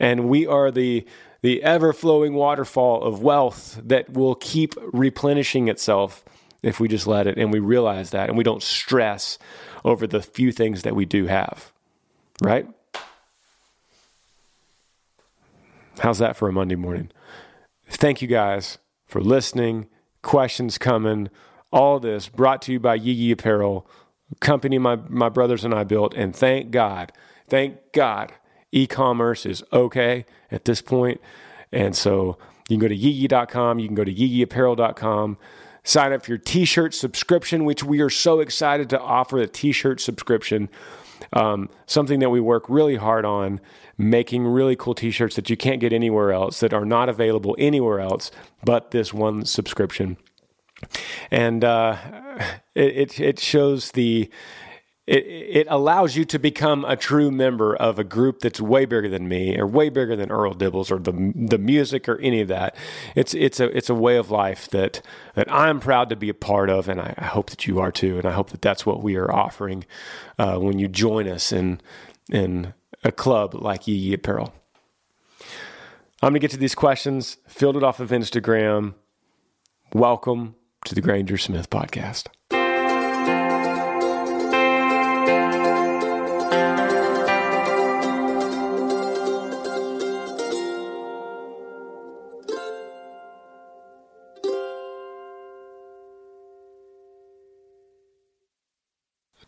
And 0.00 0.28
we 0.28 0.46
are 0.46 0.70
the 0.70 1.06
the 1.40 1.62
ever 1.62 1.92
flowing 1.92 2.34
waterfall 2.34 3.02
of 3.04 3.22
wealth 3.22 3.80
that 3.84 4.10
will 4.12 4.34
keep 4.34 4.74
replenishing 4.92 5.68
itself 5.68 6.24
if 6.62 6.80
we 6.80 6.88
just 6.88 7.06
let 7.06 7.28
it 7.28 7.38
and 7.38 7.52
we 7.52 7.60
realize 7.60 8.10
that 8.10 8.28
and 8.28 8.36
we 8.36 8.42
don't 8.42 8.62
stress 8.62 9.38
over 9.84 10.06
the 10.06 10.20
few 10.20 10.50
things 10.50 10.82
that 10.82 10.96
we 10.96 11.04
do 11.04 11.26
have. 11.26 11.72
Right? 12.42 12.66
How's 16.00 16.18
that 16.18 16.36
for 16.36 16.48
a 16.48 16.52
Monday 16.52 16.76
morning? 16.76 17.10
Thank 17.88 18.22
you 18.22 18.28
guys 18.28 18.78
for 19.06 19.20
listening. 19.20 19.86
Questions 20.22 20.78
coming. 20.78 21.28
All 21.72 22.00
this 22.00 22.28
brought 22.28 22.62
to 22.62 22.72
you 22.72 22.80
by 22.80 22.94
Yee 22.94 23.12
Yee 23.12 23.32
Apparel, 23.32 23.86
company 24.40 24.78
my, 24.78 24.96
my 25.08 25.28
brothers 25.28 25.64
and 25.64 25.74
I 25.74 25.84
built. 25.84 26.14
And 26.14 26.34
thank 26.34 26.70
God, 26.70 27.12
thank 27.48 27.92
God, 27.92 28.32
e 28.72 28.86
commerce 28.86 29.46
is 29.46 29.62
okay 29.72 30.24
at 30.50 30.64
this 30.64 30.82
point. 30.82 31.20
And 31.72 31.96
so 31.96 32.38
you 32.68 32.76
can 32.76 32.80
go 32.80 32.88
to 32.88 32.96
yeeyee.com, 32.96 33.78
you 33.78 33.86
can 33.88 33.94
go 33.94 34.04
to 34.04 34.14
yeeyeeapparel.com. 34.14 35.38
Sign 35.84 36.12
up 36.12 36.24
for 36.24 36.32
your 36.32 36.38
t 36.38 36.66
shirt 36.66 36.92
subscription, 36.92 37.64
which 37.64 37.82
we 37.82 38.00
are 38.00 38.10
so 38.10 38.40
excited 38.40 38.90
to 38.90 39.00
offer 39.00 39.38
the 39.38 39.46
t 39.46 39.72
shirt 39.72 40.00
subscription. 40.00 40.68
Um, 41.32 41.68
something 41.86 42.20
that 42.20 42.30
we 42.30 42.40
work 42.40 42.68
really 42.68 42.96
hard 42.96 43.24
on, 43.24 43.60
making 43.96 44.46
really 44.46 44.76
cool 44.76 44.94
t 44.94 45.10
shirts 45.10 45.36
that 45.36 45.48
you 45.48 45.56
can't 45.56 45.80
get 45.80 45.92
anywhere 45.92 46.32
else, 46.32 46.60
that 46.60 46.74
are 46.74 46.84
not 46.84 47.08
available 47.08 47.56
anywhere 47.58 48.00
else 48.00 48.30
but 48.64 48.90
this 48.90 49.14
one 49.14 49.44
subscription. 49.44 50.18
And 51.30 51.64
uh, 51.64 51.96
it, 52.74 53.18
it 53.20 53.38
shows 53.38 53.92
the 53.92 54.30
it, 55.08 55.24
it 55.24 55.66
allows 55.70 56.16
you 56.16 56.26
to 56.26 56.38
become 56.38 56.84
a 56.84 56.94
true 56.94 57.30
member 57.30 57.74
of 57.74 57.98
a 57.98 58.04
group 58.04 58.40
that's 58.40 58.60
way 58.60 58.84
bigger 58.84 59.08
than 59.08 59.26
me 59.26 59.58
or 59.58 59.66
way 59.66 59.88
bigger 59.88 60.14
than 60.14 60.30
Earl 60.30 60.54
Dibbles 60.54 60.90
or 60.90 60.98
the 60.98 61.32
the 61.34 61.56
music 61.56 62.08
or 62.08 62.18
any 62.18 62.42
of 62.42 62.48
that. 62.48 62.76
It's 63.14 63.32
it's 63.32 63.58
a 63.58 63.74
it's 63.74 63.88
a 63.88 63.94
way 63.94 64.18
of 64.18 64.30
life 64.30 64.68
that 64.68 65.00
that 65.34 65.50
I'm 65.50 65.80
proud 65.80 66.10
to 66.10 66.16
be 66.16 66.28
a 66.28 66.34
part 66.34 66.68
of, 66.68 66.88
and 66.88 67.00
I, 67.00 67.14
I 67.16 67.24
hope 67.24 67.48
that 67.50 67.66
you 67.66 67.80
are 67.80 67.90
too. 67.90 68.18
And 68.18 68.26
I 68.26 68.32
hope 68.32 68.50
that 68.50 68.60
that's 68.60 68.84
what 68.84 69.02
we 69.02 69.16
are 69.16 69.32
offering 69.32 69.86
uh, 70.38 70.58
when 70.58 70.78
you 70.78 70.88
join 70.88 71.26
us 71.26 71.52
in 71.52 71.80
in 72.30 72.74
a 73.02 73.10
club 73.10 73.54
like 73.54 73.88
Yee 73.88 73.94
Yee 73.94 74.14
Apparel. 74.14 74.52
I'm 76.20 76.34
to 76.34 76.38
get 76.38 76.50
to 76.50 76.56
these 76.58 76.74
questions, 76.74 77.38
filled 77.46 77.76
it 77.78 77.82
off 77.82 78.00
of 78.00 78.10
Instagram. 78.10 78.94
Welcome 79.94 80.56
to 80.84 80.94
the 80.94 81.00
Granger 81.00 81.38
Smith 81.38 81.70
podcast. 81.70 82.28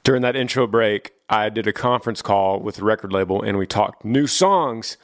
During 0.02 0.22
that 0.22 0.34
intro 0.34 0.66
break, 0.66 1.12
I 1.28 1.50
did 1.50 1.66
a 1.66 1.72
conference 1.72 2.22
call 2.22 2.58
with 2.58 2.76
the 2.76 2.84
record 2.84 3.12
label 3.12 3.42
and 3.42 3.56
we 3.58 3.66
talked 3.66 4.04
new 4.04 4.26
songs 4.26 4.96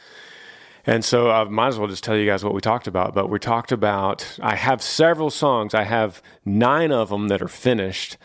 and 0.87 1.05
so 1.05 1.31
I 1.31 1.45
might 1.45 1.69
as 1.69 1.79
well 1.79 1.89
just 1.89 2.05
tell 2.05 2.17
you 2.17 2.27
guys 2.27 2.45
what 2.45 2.55
we 2.55 2.61
talked 2.61 2.87
about. 2.87 3.13
But 3.15 3.29
we 3.29 3.39
talked 3.41 3.73
about, 3.73 4.39
I 4.41 4.55
have 4.55 4.81
several 4.81 5.31
songs. 5.31 5.75
I 5.75 5.83
have 5.83 6.23
nine 6.45 6.93
of 6.93 7.09
them 7.09 7.29
that 7.29 7.43
are 7.43 7.49
finished 7.49 8.17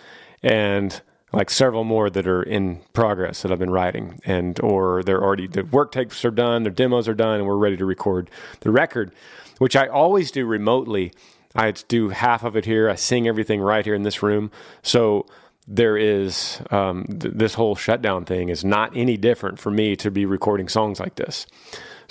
and 0.43 1.01
like 1.33 1.49
several 1.49 1.83
more 1.83 2.09
that 2.09 2.27
are 2.27 2.43
in 2.43 2.81
progress 2.93 3.41
that 3.41 3.51
I've 3.51 3.59
been 3.59 3.71
writing 3.71 4.19
and 4.25 4.59
or 4.59 5.01
they're 5.03 5.23
already 5.23 5.47
the 5.47 5.63
work 5.63 5.91
tapes 5.91 6.23
are 6.25 6.31
done, 6.31 6.63
their 6.63 6.71
demos 6.71 7.07
are 7.07 7.13
done 7.13 7.39
and 7.39 7.47
we're 7.47 7.55
ready 7.55 7.77
to 7.77 7.85
record 7.85 8.29
the 8.59 8.69
record, 8.71 9.11
which 9.57 9.75
I 9.75 9.87
always 9.87 10.29
do 10.29 10.45
remotely. 10.45 11.13
I 11.55 11.71
do 11.71 12.09
half 12.09 12.43
of 12.43 12.55
it 12.55 12.65
here. 12.65 12.89
I 12.89 12.95
sing 12.95 13.27
everything 13.27 13.61
right 13.61 13.83
here 13.83 13.95
in 13.95 14.03
this 14.03 14.21
room. 14.21 14.51
So 14.83 15.25
there 15.67 15.97
is 15.97 16.61
um, 16.69 17.05
th- 17.05 17.33
this 17.33 17.53
whole 17.53 17.75
shutdown 17.75 18.25
thing 18.25 18.49
is 18.49 18.63
not 18.63 18.95
any 18.95 19.17
different 19.17 19.59
for 19.59 19.71
me 19.71 19.95
to 19.97 20.11
be 20.11 20.25
recording 20.25 20.67
songs 20.67 20.99
like 20.99 21.15
this. 21.15 21.47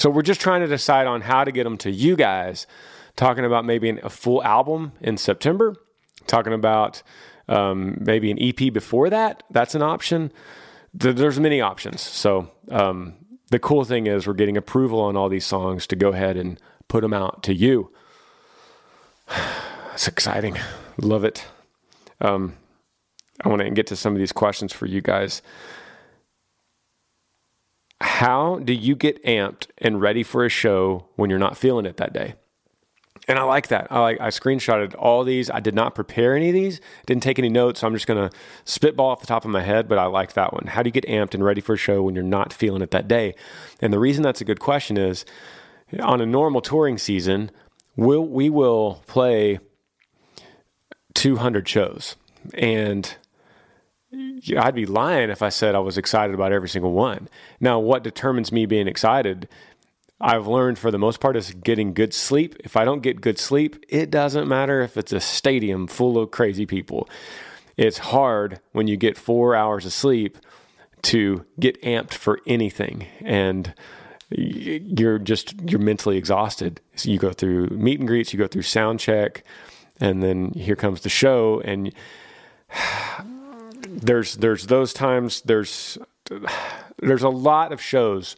So 0.01 0.09
we're 0.09 0.23
just 0.23 0.41
trying 0.41 0.63
to 0.63 0.67
decide 0.67 1.07
on 1.07 1.21
how 1.21 1.45
to 1.45 1.53
get 1.53 1.65
them 1.65 1.77
to 1.79 1.91
you 1.91 2.17
guys. 2.17 2.67
Talking 3.17 3.45
about 3.45 3.67
maybe 3.67 3.91
a 3.91 4.09
full 4.09 4.43
album 4.43 4.93
in 5.03 5.19
September. 5.19 5.77
Talking 6.27 6.55
about 6.55 7.03
um, 7.51 7.99
maybe 8.01 8.31
an 8.31 8.39
EP 8.41 8.73
before 8.73 9.11
that. 9.11 9.43
That's 9.51 9.75
an 9.75 9.83
option. 9.83 10.33
There's 10.95 11.39
many 11.39 11.61
options. 11.61 12.01
So 12.01 12.51
um, 12.71 13.13
the 13.51 13.59
cool 13.59 13.85
thing 13.85 14.07
is 14.07 14.27
we're 14.27 14.33
getting 14.33 14.57
approval 14.57 15.01
on 15.01 15.19
all 15.19 15.29
these 15.29 15.45
songs 15.45 15.87
to 15.89 15.97
go 15.97 16.09
ahead 16.09 16.39
and 16.39 16.59
put 16.89 17.03
them 17.03 17.13
out 17.13 17.43
to 17.45 17.55
you. 17.55 17.93
It's 19.93 20.09
exciting. 20.09 20.57
Love 20.97 21.25
it. 21.25 21.45
Um, 22.23 22.57
I 23.45 23.51
want 23.51 23.61
to 23.61 23.69
get 23.69 23.89
to 23.89 23.97
some 23.97 24.15
of 24.15 24.19
these 24.19 24.33
questions 24.33 24.73
for 24.73 24.87
you 24.87 25.03
guys 25.03 25.43
how 28.01 28.59
do 28.59 28.73
you 28.73 28.97
get 28.97 29.23
amped 29.25 29.67
and 29.79 30.01
ready 30.01 30.23
for 30.23 30.45
a 30.45 30.49
show 30.49 31.07
when 31.17 31.31
you're 31.31 31.39
not 31.39 31.57
feeling 31.57 31.87
it 31.87 31.97
that 31.99 32.13
day? 32.13 32.35
And 33.29 33.39
I 33.39 33.43
like 33.43 33.69
that. 33.69 33.87
I 33.91 34.01
like 34.01 34.21
I 34.21 34.29
screenshotted 34.29 34.95
all 34.99 35.25
these. 35.25 35.51
I 35.51 35.61
did 35.61 35.75
not 35.75 35.95
prepare 35.95 36.35
any 36.35 36.49
of 36.49 36.55
these. 36.55 36.81
Didn't 37.07 37.23
take 37.23 37.39
any 37.39 37.51
notes. 37.51 37.81
So 37.81 37.87
I'm 37.87 37.93
just 37.93 38.07
gonna 38.07 38.31
spitball 38.65 39.07
off 39.07 39.21
the 39.21 39.27
top 39.27 39.45
of 39.45 39.51
my 39.51 39.63
head. 39.63 39.89
But 39.89 39.99
I 39.99 40.07
like 40.07 40.33
that 40.33 40.53
one. 40.53 40.67
How 40.69 40.83
do 40.83 40.89
you 40.89 40.93
get 40.93 41.07
amped 41.07 41.35
and 41.35 41.45
ready 41.45 41.61
for 41.61 41.75
a 41.75 41.79
show 41.79 42.03
when 42.03 42.15
you're 42.15 42.25
not 42.25 42.53
feeling 42.53 42.83
it 42.83 42.91
that 42.93 43.07
day? 43.07 43.35
And 43.81 43.93
the 43.93 43.99
reason 43.99 44.23
that's 44.23 44.41
a 44.41 44.45
good 44.45 44.59
question 44.59 44.97
is, 44.97 45.25
on 46.01 46.21
a 46.21 46.27
normal 46.27 46.61
touring 46.61 46.99
season, 46.99 47.51
we'll, 47.95 48.27
we 48.27 48.49
will 48.49 49.03
play 49.07 49.59
200 51.15 51.69
shows, 51.69 52.17
and 52.55 53.17
I'd 54.13 54.75
be 54.75 54.87
lying 54.87 55.31
if 55.31 55.43
I 55.43 55.51
said 55.51 55.75
I 55.75 55.81
was 55.81 55.97
excited 55.97 56.35
about 56.35 56.53
every 56.53 56.69
single 56.69 56.93
one. 56.93 57.29
Now, 57.61 57.79
what 57.79 58.03
determines 58.03 58.51
me 58.51 58.67
being 58.67 58.89
excited? 58.89 59.49
I've 60.21 60.47
learned 60.47 60.79
for 60.79 60.91
the 60.91 60.99
most 60.99 61.21
part 61.21 61.37
is 61.37 61.53
getting 61.53 61.95
good 61.95 62.13
sleep. 62.13 62.57
If 62.61 62.77
I 62.77 62.85
don't 62.85 63.03
get 63.03 63.21
good 63.21 63.39
sleep, 63.39 63.83
it 63.89 64.11
doesn't 64.11 64.49
matter 64.49 64.83
if 64.83 64.97
it's 64.97 65.13
a 65.13 65.21
stadium 65.21 65.87
full 65.87 66.19
of 66.19 66.31
crazy 66.31 66.67
people. 66.67 67.09
It's 67.77 67.99
hard 67.99 68.61
when 68.73 68.87
you 68.87 68.97
get 68.97 69.17
four 69.17 69.55
hours 69.55 69.87
of 69.87 69.93
sleep 69.93 70.37
to 71.03 71.47
get 71.59 71.81
amped 71.83 72.13
for 72.13 72.41
anything. 72.47 73.07
And 73.21 73.73
you're 74.31 75.19
just, 75.19 75.55
you're 75.63 75.81
mentally 75.81 76.19
exhausted. 76.19 76.81
So 76.97 77.11
you 77.11 77.19
go 77.19 77.33
through 77.33 77.69
meet 77.69 78.01
and 78.01 78.09
greets, 78.09 78.33
you 78.33 78.39
go 78.39 78.47
through 78.47 78.63
sound 78.63 79.01
check, 79.01 79.45
and 80.01 80.23
then 80.23 80.53
here 80.53 80.77
comes 80.77 81.01
the 81.01 81.09
show. 81.09 81.61
And 81.65 81.95
there's 83.91 84.37
there's 84.37 84.67
those 84.67 84.93
times 84.93 85.41
there's 85.43 85.99
there's 86.99 87.23
a 87.23 87.29
lot 87.29 87.73
of 87.73 87.81
shows 87.81 88.37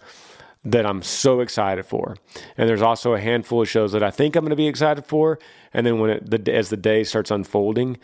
that 0.64 0.87
I'm 0.87 1.02
so 1.02 1.40
excited 1.40 1.85
for, 1.85 2.16
and 2.56 2.68
there's 2.68 2.82
also 2.82 3.14
a 3.14 3.21
handful 3.21 3.62
of 3.62 3.68
shows 3.68 3.92
that 3.92 4.02
I 4.02 4.11
think 4.11 4.37
I'm 4.37 4.44
going 4.44 4.50
to 4.50 4.56
be 4.56 4.68
excited 4.68 5.04
for, 5.04 5.38
and 5.73 5.87
then 5.87 5.99
when 5.99 6.11
it 6.11 6.30
the 6.30 6.54
as 6.54 6.71
the 6.71 6.76
day 6.76 7.04
starts 7.04 7.30
unfolding, 7.30 7.99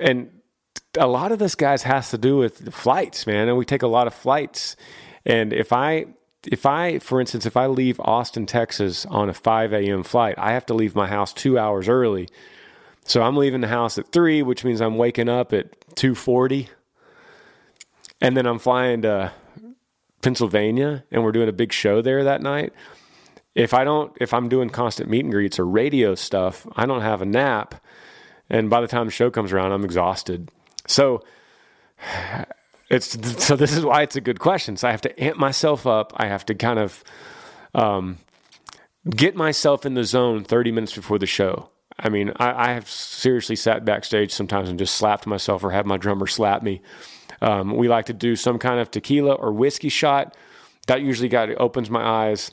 and 0.00 0.30
a 0.98 1.06
lot 1.06 1.32
of 1.32 1.38
this 1.38 1.54
guys 1.54 1.82
has 1.82 2.10
to 2.10 2.18
do 2.18 2.38
with 2.38 2.72
flights, 2.72 3.26
man, 3.26 3.48
and 3.48 3.58
we 3.58 3.64
take 3.64 3.82
a 3.82 3.88
lot 3.88 4.06
of 4.06 4.14
flights, 4.14 4.76
and 5.24 5.52
if 5.52 5.72
I 5.72 6.06
if 6.46 6.64
I, 6.64 7.00
for 7.00 7.20
instance, 7.20 7.44
if 7.44 7.56
I 7.56 7.66
leave 7.66 8.00
Austin, 8.00 8.46
Texas 8.46 9.04
on 9.06 9.28
a 9.28 9.34
5 9.34 9.72
a.m. 9.72 10.04
flight, 10.04 10.36
I 10.38 10.52
have 10.52 10.64
to 10.66 10.74
leave 10.74 10.94
my 10.94 11.08
house 11.08 11.32
two 11.32 11.58
hours 11.58 11.88
early 11.88 12.28
so 13.06 13.22
I'm 13.22 13.36
leaving 13.36 13.60
the 13.60 13.68
house 13.68 13.98
at 13.98 14.10
three, 14.10 14.42
which 14.42 14.64
means 14.64 14.80
I'm 14.80 14.96
waking 14.96 15.28
up 15.28 15.52
at 15.52 15.66
2:40, 15.94 16.68
and 18.20 18.36
then 18.36 18.46
I'm 18.46 18.58
flying 18.58 19.02
to 19.02 19.32
Pennsylvania, 20.22 21.04
and 21.12 21.22
we're 21.22 21.32
doing 21.32 21.48
a 21.48 21.52
big 21.52 21.72
show 21.72 22.02
there 22.02 22.24
that 22.24 22.42
night. 22.42 22.72
If 23.54 23.72
I 23.72 23.84
don't, 23.84 24.12
if 24.20 24.34
I'm 24.34 24.48
doing 24.48 24.70
constant 24.70 25.08
meet 25.08 25.24
and 25.24 25.32
greets 25.32 25.58
or 25.58 25.64
radio 25.64 26.16
stuff, 26.16 26.66
I 26.74 26.84
don't 26.84 27.02
have 27.02 27.22
a 27.22 27.26
nap, 27.26 27.76
and 28.50 28.68
by 28.68 28.80
the 28.80 28.88
time 28.88 29.06
the 29.06 29.12
show 29.12 29.30
comes 29.30 29.52
around, 29.52 29.70
I'm 29.70 29.84
exhausted. 29.84 30.50
So 30.88 31.22
it's 32.90 33.16
so 33.44 33.54
this 33.54 33.76
is 33.76 33.84
why 33.84 34.02
it's 34.02 34.16
a 34.16 34.20
good 34.20 34.40
question. 34.40 34.76
So 34.76 34.88
I 34.88 34.90
have 34.90 35.02
to 35.02 35.22
amp 35.22 35.38
myself 35.38 35.86
up. 35.86 36.12
I 36.16 36.26
have 36.26 36.44
to 36.46 36.56
kind 36.56 36.80
of 36.80 37.04
um, 37.72 38.18
get 39.08 39.36
myself 39.36 39.86
in 39.86 39.94
the 39.94 40.04
zone 40.04 40.42
30 40.42 40.72
minutes 40.72 40.94
before 40.94 41.20
the 41.20 41.26
show. 41.26 41.70
I 41.98 42.08
mean, 42.08 42.32
I, 42.36 42.68
I, 42.68 42.72
have 42.72 42.90
seriously 42.90 43.56
sat 43.56 43.84
backstage 43.84 44.30
sometimes 44.30 44.68
and 44.68 44.78
just 44.78 44.96
slapped 44.96 45.26
myself 45.26 45.64
or 45.64 45.70
had 45.70 45.86
my 45.86 45.96
drummer 45.96 46.26
slap 46.26 46.62
me. 46.62 46.82
Um, 47.40 47.74
we 47.76 47.88
like 47.88 48.06
to 48.06 48.12
do 48.12 48.36
some 48.36 48.58
kind 48.58 48.80
of 48.80 48.90
tequila 48.90 49.34
or 49.34 49.52
whiskey 49.52 49.88
shot. 49.88 50.36
That 50.88 51.02
usually 51.02 51.28
got 51.28 51.48
opens 51.58 51.90
my 51.90 52.02
eyes. 52.02 52.50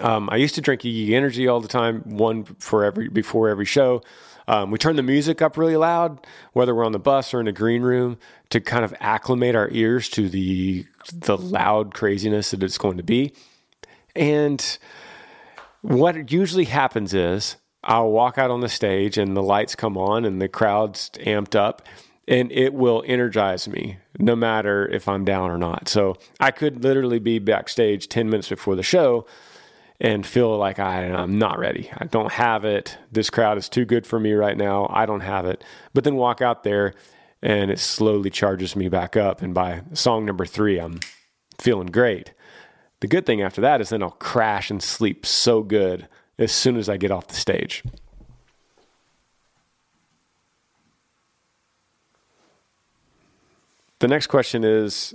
Um, 0.00 0.28
I 0.30 0.36
used 0.36 0.56
to 0.56 0.60
drink 0.60 0.84
Yee 0.84 1.14
Energy 1.14 1.46
all 1.46 1.60
the 1.60 1.68
time, 1.68 2.02
one 2.04 2.44
for 2.44 2.84
every 2.84 3.08
before 3.08 3.48
every 3.48 3.64
show. 3.64 4.02
Um, 4.48 4.70
we 4.70 4.78
turn 4.78 4.96
the 4.96 5.02
music 5.02 5.42
up 5.42 5.56
really 5.56 5.76
loud, 5.76 6.24
whether 6.52 6.74
we're 6.74 6.84
on 6.84 6.92
the 6.92 6.98
bus 6.98 7.34
or 7.34 7.40
in 7.40 7.48
a 7.48 7.52
green 7.52 7.82
room, 7.82 8.18
to 8.50 8.60
kind 8.60 8.84
of 8.84 8.94
acclimate 9.00 9.54
our 9.54 9.68
ears 9.70 10.08
to 10.10 10.28
the 10.28 10.86
the 11.12 11.36
loud 11.36 11.94
craziness 11.94 12.50
that 12.50 12.62
it's 12.62 12.78
going 12.78 12.96
to 12.96 13.02
be. 13.02 13.32
And 14.14 14.78
what 15.82 16.32
usually 16.32 16.64
happens 16.64 17.14
is 17.14 17.56
I'll 17.86 18.10
walk 18.10 18.36
out 18.36 18.50
on 18.50 18.60
the 18.60 18.68
stage 18.68 19.16
and 19.16 19.36
the 19.36 19.42
lights 19.42 19.76
come 19.76 19.96
on 19.96 20.24
and 20.24 20.42
the 20.42 20.48
crowd's 20.48 21.10
amped 21.20 21.54
up 21.54 21.82
and 22.26 22.50
it 22.50 22.74
will 22.74 23.04
energize 23.06 23.68
me 23.68 23.98
no 24.18 24.34
matter 24.34 24.88
if 24.88 25.08
I'm 25.08 25.24
down 25.24 25.50
or 25.50 25.56
not. 25.56 25.88
So 25.88 26.16
I 26.40 26.50
could 26.50 26.82
literally 26.82 27.20
be 27.20 27.38
backstage 27.38 28.08
10 28.08 28.28
minutes 28.28 28.48
before 28.48 28.74
the 28.74 28.82
show 28.82 29.26
and 30.00 30.26
feel 30.26 30.58
like 30.58 30.80
I, 30.80 31.04
am 31.04 31.38
not 31.38 31.60
ready. 31.60 31.88
I 31.96 32.06
don't 32.06 32.32
have 32.32 32.64
it. 32.64 32.98
This 33.12 33.30
crowd 33.30 33.56
is 33.56 33.68
too 33.68 33.84
good 33.84 34.04
for 34.04 34.18
me 34.18 34.32
right 34.32 34.56
now. 34.56 34.90
I 34.92 35.06
don't 35.06 35.20
have 35.20 35.46
it. 35.46 35.62
But 35.94 36.02
then 36.02 36.16
walk 36.16 36.42
out 36.42 36.64
there 36.64 36.94
and 37.40 37.70
it 37.70 37.78
slowly 37.78 38.30
charges 38.30 38.74
me 38.74 38.88
back 38.88 39.16
up. 39.16 39.42
And 39.42 39.54
by 39.54 39.82
song 39.92 40.26
number 40.26 40.44
three, 40.44 40.78
I'm 40.78 40.98
feeling 41.60 41.86
great. 41.86 42.34
The 43.00 43.06
good 43.06 43.26
thing 43.26 43.42
after 43.42 43.60
that 43.60 43.80
is 43.80 43.90
then 43.90 44.02
I'll 44.02 44.10
crash 44.10 44.70
and 44.70 44.82
sleep 44.82 45.24
so 45.24 45.62
good 45.62 46.08
as 46.38 46.52
soon 46.52 46.76
as 46.76 46.88
I 46.88 46.96
get 46.96 47.10
off 47.10 47.28
the 47.28 47.34
stage. 47.34 47.82
The 53.98 54.08
next 54.08 54.26
question 54.26 54.62
is 54.62 55.14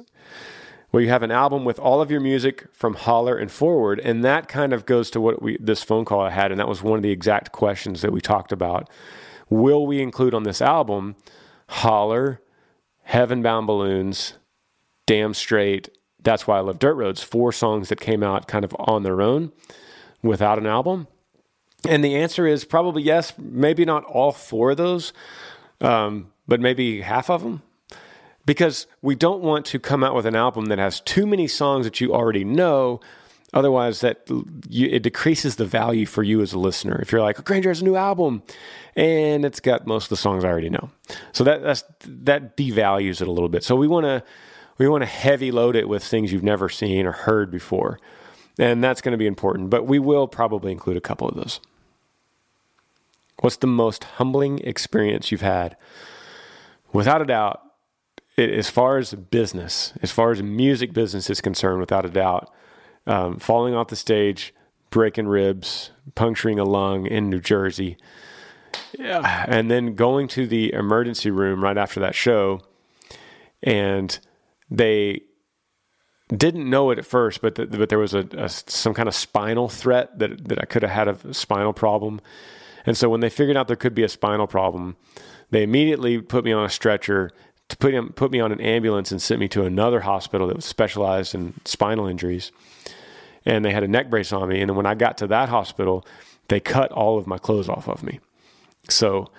well, 0.91 1.01
you 1.01 1.07
have 1.07 1.23
an 1.23 1.31
album 1.31 1.63
with 1.63 1.79
all 1.79 2.01
of 2.01 2.11
your 2.11 2.19
music 2.19 2.67
from 2.73 2.95
Holler 2.95 3.37
and 3.37 3.49
forward, 3.49 4.01
and 4.01 4.25
that 4.25 4.49
kind 4.49 4.73
of 4.73 4.85
goes 4.85 5.09
to 5.11 5.21
what 5.21 5.41
we 5.41 5.57
this 5.57 5.83
phone 5.83 6.03
call 6.03 6.19
I 6.19 6.31
had, 6.31 6.51
and 6.51 6.59
that 6.59 6.67
was 6.67 6.83
one 6.83 6.97
of 6.97 7.03
the 7.03 7.11
exact 7.11 7.53
questions 7.53 8.01
that 8.01 8.11
we 8.11 8.19
talked 8.19 8.51
about. 8.51 8.89
Will 9.49 9.87
we 9.87 10.01
include 10.01 10.33
on 10.33 10.43
this 10.43 10.61
album 10.61 11.15
Holler, 11.67 12.41
Heaven 13.03 13.41
Bound 13.41 13.67
Balloons, 13.67 14.33
Damn 15.05 15.33
Straight, 15.33 15.87
That's 16.21 16.45
Why 16.45 16.57
I 16.57 16.61
Love 16.61 16.79
Dirt 16.79 16.95
Roads, 16.95 17.23
four 17.23 17.53
songs 17.53 17.87
that 17.87 18.01
came 18.01 18.21
out 18.21 18.49
kind 18.49 18.65
of 18.65 18.75
on 18.77 19.03
their 19.03 19.21
own 19.21 19.53
without 20.21 20.57
an 20.57 20.65
album? 20.65 21.07
And 21.87 22.03
the 22.03 22.15
answer 22.15 22.45
is 22.45 22.63
probably 22.63 23.03
yes, 23.03 23.33
maybe 23.37 23.85
not 23.85 24.03
all 24.05 24.31
four 24.31 24.71
of 24.71 24.77
those, 24.77 25.13
um, 25.79 26.31
but 26.47 26.59
maybe 26.59 27.01
half 27.01 27.29
of 27.29 27.43
them. 27.43 27.63
Because 28.45 28.87
we 29.01 29.15
don't 29.15 29.41
want 29.41 29.65
to 29.67 29.79
come 29.79 30.03
out 30.03 30.15
with 30.15 30.25
an 30.25 30.35
album 30.35 30.65
that 30.65 30.79
has 30.79 30.99
too 30.99 31.27
many 31.27 31.47
songs 31.47 31.85
that 31.85 32.01
you 32.01 32.13
already 32.13 32.43
know 32.43 32.99
Otherwise, 33.53 33.99
that 33.99 34.29
you, 34.69 34.87
it 34.87 35.03
decreases 35.03 35.57
the 35.57 35.65
value 35.65 36.05
for 36.05 36.23
you 36.23 36.41
as 36.41 36.53
a 36.53 36.59
listener. 36.59 36.97
If 37.01 37.11
you're 37.11 37.21
like, 37.21 37.43
Granger 37.43 37.69
has 37.69 37.81
a 37.81 37.83
new 37.83 37.97
album, 37.97 38.43
and 38.95 39.43
it's 39.43 39.59
got 39.59 39.85
most 39.85 40.05
of 40.05 40.09
the 40.09 40.17
songs 40.17 40.45
I 40.45 40.47
already 40.47 40.69
know, 40.69 40.89
so 41.33 41.43
that 41.43 41.83
that 42.05 42.55
devalues 42.55 43.21
it 43.21 43.27
a 43.27 43.31
little 43.31 43.49
bit. 43.49 43.65
So 43.65 43.75
we 43.75 43.89
want 43.89 44.05
to 44.05 44.23
we 44.77 44.87
want 44.87 45.01
to 45.01 45.07
heavy 45.07 45.51
load 45.51 45.75
it 45.75 45.89
with 45.89 46.01
things 46.01 46.31
you've 46.31 46.43
never 46.43 46.69
seen 46.69 47.05
or 47.05 47.11
heard 47.11 47.51
before, 47.51 47.99
and 48.61 48.83
that's 48.83 49.01
going 49.01 49.11
to 49.11 49.17
be 49.17 49.25
important. 49.25 49.71
But 49.71 49.87
we 49.87 49.97
will 49.97 50.27
probably 50.27 50.71
include 50.71 50.95
a 50.95 51.01
couple 51.01 51.27
of 51.27 51.35
those. 51.35 51.59
What's 53.39 53.57
the 53.57 53.67
most 53.67 54.03
humbling 54.03 54.59
experience 54.59 55.31
you've 55.31 55.41
had? 55.41 55.75
Without 56.93 57.23
a 57.23 57.25
doubt, 57.25 57.59
it, 58.37 58.51
as 58.51 58.69
far 58.69 58.99
as 58.99 59.13
business, 59.13 59.93
as 60.03 60.11
far 60.11 60.31
as 60.31 60.43
music 60.43 60.93
business 60.93 61.29
is 61.29 61.41
concerned, 61.41 61.79
without 61.79 62.05
a 62.05 62.09
doubt 62.09 62.53
um, 63.07 63.39
falling 63.39 63.73
off 63.73 63.87
the 63.87 63.95
stage, 63.95 64.53
breaking 64.91 65.27
ribs, 65.27 65.89
puncturing 66.13 66.59
a 66.59 66.63
lung 66.63 67.07
in 67.07 67.31
New 67.31 67.39
Jersey, 67.39 67.97
yeah, 68.97 69.45
and 69.47 69.71
then 69.71 69.95
going 69.95 70.27
to 70.29 70.45
the 70.45 70.71
emergency 70.73 71.31
room 71.31 71.63
right 71.63 71.77
after 71.77 71.99
that 71.99 72.13
show, 72.13 72.61
and 73.63 74.19
they 74.69 75.23
didn't 76.35 76.69
know 76.69 76.91
it 76.91 76.99
at 76.99 77.05
first, 77.05 77.41
but 77.41 77.55
the, 77.55 77.65
but 77.65 77.89
there 77.89 77.99
was 77.99 78.13
a, 78.13 78.27
a, 78.37 78.49
some 78.49 78.93
kind 78.93 79.07
of 79.09 79.15
spinal 79.15 79.69
threat 79.69 80.17
that 80.19 80.47
that 80.47 80.61
I 80.61 80.65
could 80.65 80.83
have 80.83 80.91
had 80.91 81.07
a 81.07 81.33
spinal 81.33 81.73
problem, 81.73 82.21
and 82.85 82.97
so 82.97 83.09
when 83.09 83.19
they 83.19 83.29
figured 83.29 83.57
out 83.57 83.67
there 83.67 83.75
could 83.75 83.95
be 83.95 84.03
a 84.03 84.09
spinal 84.09 84.47
problem, 84.47 84.95
they 85.49 85.63
immediately 85.63 86.19
put 86.21 86.43
me 86.43 86.51
on 86.51 86.65
a 86.65 86.69
stretcher 86.69 87.31
to 87.69 87.77
put 87.77 87.93
him, 87.93 88.11
put 88.13 88.31
me 88.31 88.39
on 88.39 88.51
an 88.51 88.59
ambulance 88.59 89.11
and 89.11 89.21
sent 89.21 89.39
me 89.39 89.47
to 89.47 89.65
another 89.65 90.01
hospital 90.01 90.47
that 90.47 90.55
was 90.55 90.65
specialized 90.65 91.33
in 91.33 91.53
spinal 91.65 92.05
injuries 92.05 92.51
and 93.45 93.65
they 93.65 93.71
had 93.71 93.83
a 93.83 93.87
neck 93.87 94.09
brace 94.09 94.31
on 94.31 94.49
me. 94.49 94.61
And 94.61 94.69
then 94.69 94.75
when 94.75 94.85
I 94.85 94.95
got 94.95 95.17
to 95.19 95.27
that 95.27 95.49
hospital, 95.49 96.05
they 96.47 96.59
cut 96.59 96.91
all 96.91 97.17
of 97.17 97.27
my 97.27 97.37
clothes 97.37 97.69
off 97.69 97.87
of 97.87 98.03
me. 98.03 98.19
So 98.89 99.31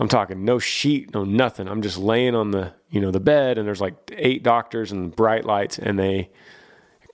I'm 0.00 0.08
talking 0.08 0.44
no 0.46 0.58
sheet, 0.58 1.12
no 1.12 1.24
nothing. 1.24 1.68
I'm 1.68 1.82
just 1.82 1.98
laying 1.98 2.34
on 2.34 2.52
the, 2.52 2.72
you 2.88 3.00
know, 3.00 3.10
the 3.10 3.20
bed 3.20 3.58
and 3.58 3.68
there's 3.68 3.82
like 3.82 3.94
eight 4.16 4.42
doctors 4.42 4.90
and 4.90 5.14
bright 5.14 5.44
lights 5.44 5.78
and 5.78 5.98
they 5.98 6.30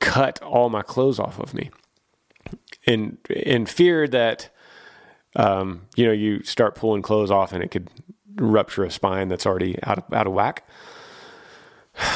cut 0.01 0.41
all 0.41 0.71
my 0.71 0.83
clothes 0.83 1.19
off 1.19 1.41
of 1.41 1.53
me. 1.53 1.71
In 2.87 3.19
in 3.29 3.67
fear 3.67 4.07
that 4.07 4.51
um, 5.35 5.83
you 5.97 6.07
know, 6.07 6.13
you 6.13 6.45
start 6.45 6.77
pulling 6.77 7.03
clothes 7.03 7.31
off 7.31 7.53
and 7.53 7.63
it 7.63 7.73
could 7.73 7.91
rupture 8.37 8.85
a 8.85 8.91
spine 8.91 9.29
that's 9.29 9.47
already 9.47 9.79
out 9.83 9.99
of 9.99 10.05
out 10.13 10.27
of 10.27 10.33
whack. 10.33 10.67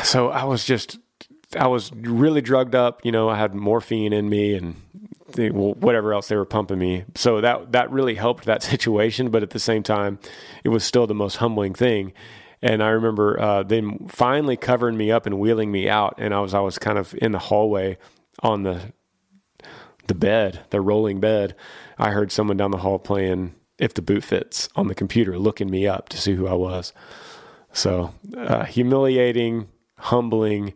So 0.04 0.28
I 0.30 0.44
was 0.44 0.64
just 0.64 0.98
I 1.58 1.66
was 1.66 1.90
really 1.92 2.42
drugged 2.42 2.74
up. 2.74 3.04
You 3.04 3.10
know, 3.10 3.28
I 3.28 3.38
had 3.38 3.54
morphine 3.54 4.12
in 4.12 4.28
me 4.28 4.54
and 4.54 4.76
whatever 5.38 6.12
else 6.12 6.28
they 6.28 6.36
were 6.36 6.44
pumping 6.44 6.78
me. 6.78 7.04
So 7.14 7.40
that 7.40 7.72
that 7.72 7.90
really 7.90 8.14
helped 8.14 8.44
that 8.44 8.62
situation. 8.72 9.30
But 9.30 9.42
at 9.42 9.50
the 9.50 9.58
same 9.58 9.82
time, 9.82 10.18
it 10.64 10.68
was 10.68 10.84
still 10.84 11.06
the 11.06 11.14
most 11.14 11.36
humbling 11.36 11.74
thing. 11.74 12.12
And 12.62 12.82
I 12.82 12.88
remember 12.88 13.40
uh, 13.40 13.62
them 13.62 14.06
finally 14.08 14.56
covering 14.56 14.96
me 14.96 15.10
up 15.10 15.24
and 15.24 15.38
wheeling 15.38 15.72
me 15.72 15.88
out. 15.88 16.14
And 16.18 16.34
I 16.34 16.40
was 16.40 16.54
I 16.54 16.60
was 16.60 16.78
kind 16.78 16.98
of 16.98 17.14
in 17.20 17.32
the 17.32 17.38
hallway 17.38 17.98
on 18.42 18.62
the 18.64 18.92
the 20.06 20.14
bed, 20.14 20.60
the 20.70 20.80
rolling 20.80 21.20
bed. 21.20 21.54
I 21.98 22.10
heard 22.10 22.32
someone 22.32 22.56
down 22.56 22.70
the 22.70 22.78
hall 22.78 22.98
playing 22.98 23.54
"If 23.78 23.94
the 23.94 24.02
Boot 24.02 24.24
Fits" 24.24 24.68
on 24.76 24.88
the 24.88 24.94
computer, 24.94 25.38
looking 25.38 25.70
me 25.70 25.86
up 25.86 26.08
to 26.10 26.18
see 26.18 26.34
who 26.34 26.46
I 26.46 26.54
was. 26.54 26.92
So 27.72 28.12
uh, 28.36 28.64
humiliating, 28.64 29.68
humbling 29.98 30.74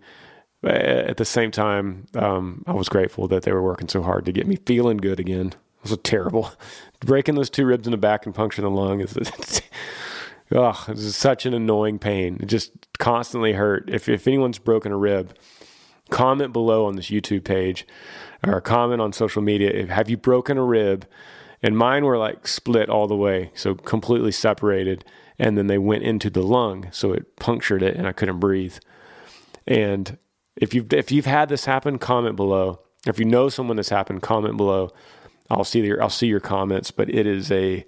at 0.67 1.17
the 1.17 1.25
same 1.25 1.51
time, 1.51 2.07
um, 2.15 2.65
I 2.67 2.73
was 2.73 2.89
grateful 2.89 3.29
that 3.29 3.43
they 3.43 3.53
were 3.53 3.63
working 3.63 3.89
so 3.89 4.03
hard 4.03 4.25
to 4.27 4.33
get 4.33 4.47
me 4.47 4.57
feeling 4.57 4.97
good 4.97 5.21
again. 5.21 5.49
It 5.49 5.83
was 5.83 5.93
a 5.93 5.97
terrible 5.97 6.51
breaking 7.01 7.35
those 7.35 7.51
two 7.51 7.67
ribs 7.67 7.87
in 7.87 7.91
the 7.91 7.97
back 7.97 8.27
and 8.27 8.35
puncturing 8.35 8.65
the 8.65 8.71
lung 8.71 9.01
is. 9.01 9.17
oh, 10.53 10.85
it's 10.89 11.17
such 11.17 11.47
an 11.47 11.55
annoying 11.55 11.99
pain. 11.99 12.39
It 12.41 12.47
just 12.47 12.73
constantly 12.99 13.53
hurt. 13.53 13.89
If 13.89 14.09
if 14.09 14.27
anyone's 14.27 14.59
broken 14.59 14.93
a 14.93 14.97
rib, 14.97 15.37
comment 16.11 16.53
below 16.53 16.87
on 16.87 16.97
this 16.97 17.11
YouTube 17.11 17.45
page 17.45 17.87
or 18.47 18.61
comment 18.61 19.01
on 19.01 19.13
social 19.13 19.43
media. 19.43 19.71
If, 19.71 19.89
have 19.89 20.09
you 20.09 20.17
broken 20.17 20.59
a 20.59 20.65
rib? 20.65 21.07
And 21.63 21.79
mine 21.79 22.05
were 22.05 22.19
like 22.19 22.47
split 22.47 22.91
all 22.91 23.07
the 23.07 23.17
way, 23.17 23.51
so 23.55 23.75
completely 23.75 24.33
separated. 24.33 25.03
And 25.39 25.57
then 25.57 25.67
they 25.67 25.79
went 25.79 26.03
into 26.03 26.29
the 26.29 26.43
lung, 26.43 26.89
so 26.93 27.13
it 27.13 27.37
punctured 27.37 27.83
it, 27.83 27.97
and 27.97 28.07
I 28.07 28.13
couldn't 28.13 28.39
breathe. 28.39 28.77
And 29.67 30.19
if 30.57 30.75
you've 30.75 30.93
if 30.93 31.11
you've 31.11 31.27
had 31.27 31.49
this 31.49 31.65
happen, 31.65 31.99
comment 31.99 32.37
below. 32.37 32.81
If 33.07 33.19
you 33.19 33.25
know 33.25 33.49
someone 33.49 33.77
that's 33.77 33.89
happened, 33.89 34.23
comment 34.23 34.57
below. 34.57 34.91
I'll 35.51 35.65
see 35.65 35.81
your 35.81 36.03
I'll 36.03 36.11
see 36.11 36.27
your 36.27 36.41
comments. 36.41 36.91
But 36.91 37.11
it 37.11 37.27
is 37.27 37.51
a 37.51 37.85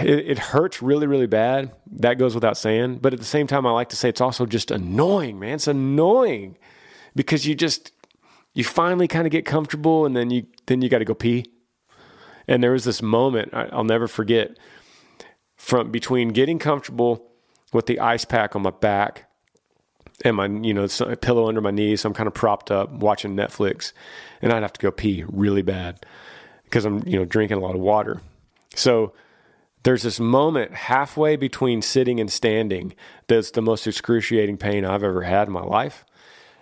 it, 0.00 0.08
it, 0.30 0.38
hurts 0.38 0.80
really 0.80 1.06
really 1.06 1.26
bad. 1.26 1.72
That 1.86 2.18
goes 2.18 2.34
without 2.34 2.56
saying. 2.56 2.98
But 2.98 3.12
at 3.12 3.18
the 3.18 3.24
same 3.24 3.46
time, 3.46 3.66
I 3.66 3.70
like 3.72 3.88
to 3.90 3.96
say 3.96 4.08
it's 4.08 4.20
also 4.20 4.46
just 4.46 4.70
annoying, 4.70 5.38
man. 5.38 5.54
It's 5.54 5.66
annoying 5.66 6.56
because 7.14 7.46
you 7.46 7.54
just 7.54 7.92
you 8.54 8.64
finally 8.64 9.08
kind 9.08 9.26
of 9.26 9.30
get 9.30 9.44
comfortable, 9.44 10.06
and 10.06 10.16
then 10.16 10.30
you 10.30 10.46
then 10.66 10.82
you 10.82 10.88
got 10.88 10.98
to 10.98 11.04
go 11.04 11.14
pee. 11.14 11.46
And 12.46 12.62
there 12.62 12.72
was 12.72 12.84
this 12.84 13.02
moment 13.02 13.52
I, 13.52 13.68
I'll 13.72 13.84
never 13.84 14.08
forget 14.08 14.56
from 15.56 15.90
between 15.90 16.28
getting 16.28 16.58
comfortable 16.58 17.30
with 17.72 17.86
the 17.86 18.00
ice 18.00 18.24
pack 18.24 18.56
on 18.56 18.62
my 18.62 18.70
back 18.70 19.27
and 20.24 20.36
my 20.36 20.46
you 20.46 20.74
know 20.74 20.86
a 21.00 21.16
pillow 21.16 21.48
under 21.48 21.60
my 21.60 21.70
knees 21.70 22.00
so 22.00 22.08
i'm 22.08 22.14
kind 22.14 22.26
of 22.26 22.34
propped 22.34 22.70
up 22.70 22.90
watching 22.90 23.36
netflix 23.36 23.92
and 24.42 24.52
i'd 24.52 24.62
have 24.62 24.72
to 24.72 24.80
go 24.80 24.90
pee 24.90 25.24
really 25.28 25.62
bad 25.62 26.04
because 26.68 26.84
i'm 26.84 27.02
you 27.06 27.18
know 27.18 27.24
drinking 27.24 27.56
a 27.56 27.60
lot 27.60 27.74
of 27.74 27.80
water. 27.80 28.20
So 28.74 29.12
there's 29.82 30.02
this 30.02 30.20
moment 30.20 30.74
halfway 30.74 31.36
between 31.36 31.82
sitting 31.82 32.20
and 32.20 32.30
standing 32.30 32.94
that's 33.26 33.52
the 33.52 33.62
most 33.62 33.86
excruciating 33.86 34.58
pain 34.58 34.84
i've 34.84 35.02
ever 35.02 35.22
had 35.22 35.48
in 35.48 35.52
my 35.52 35.62
life. 35.62 36.04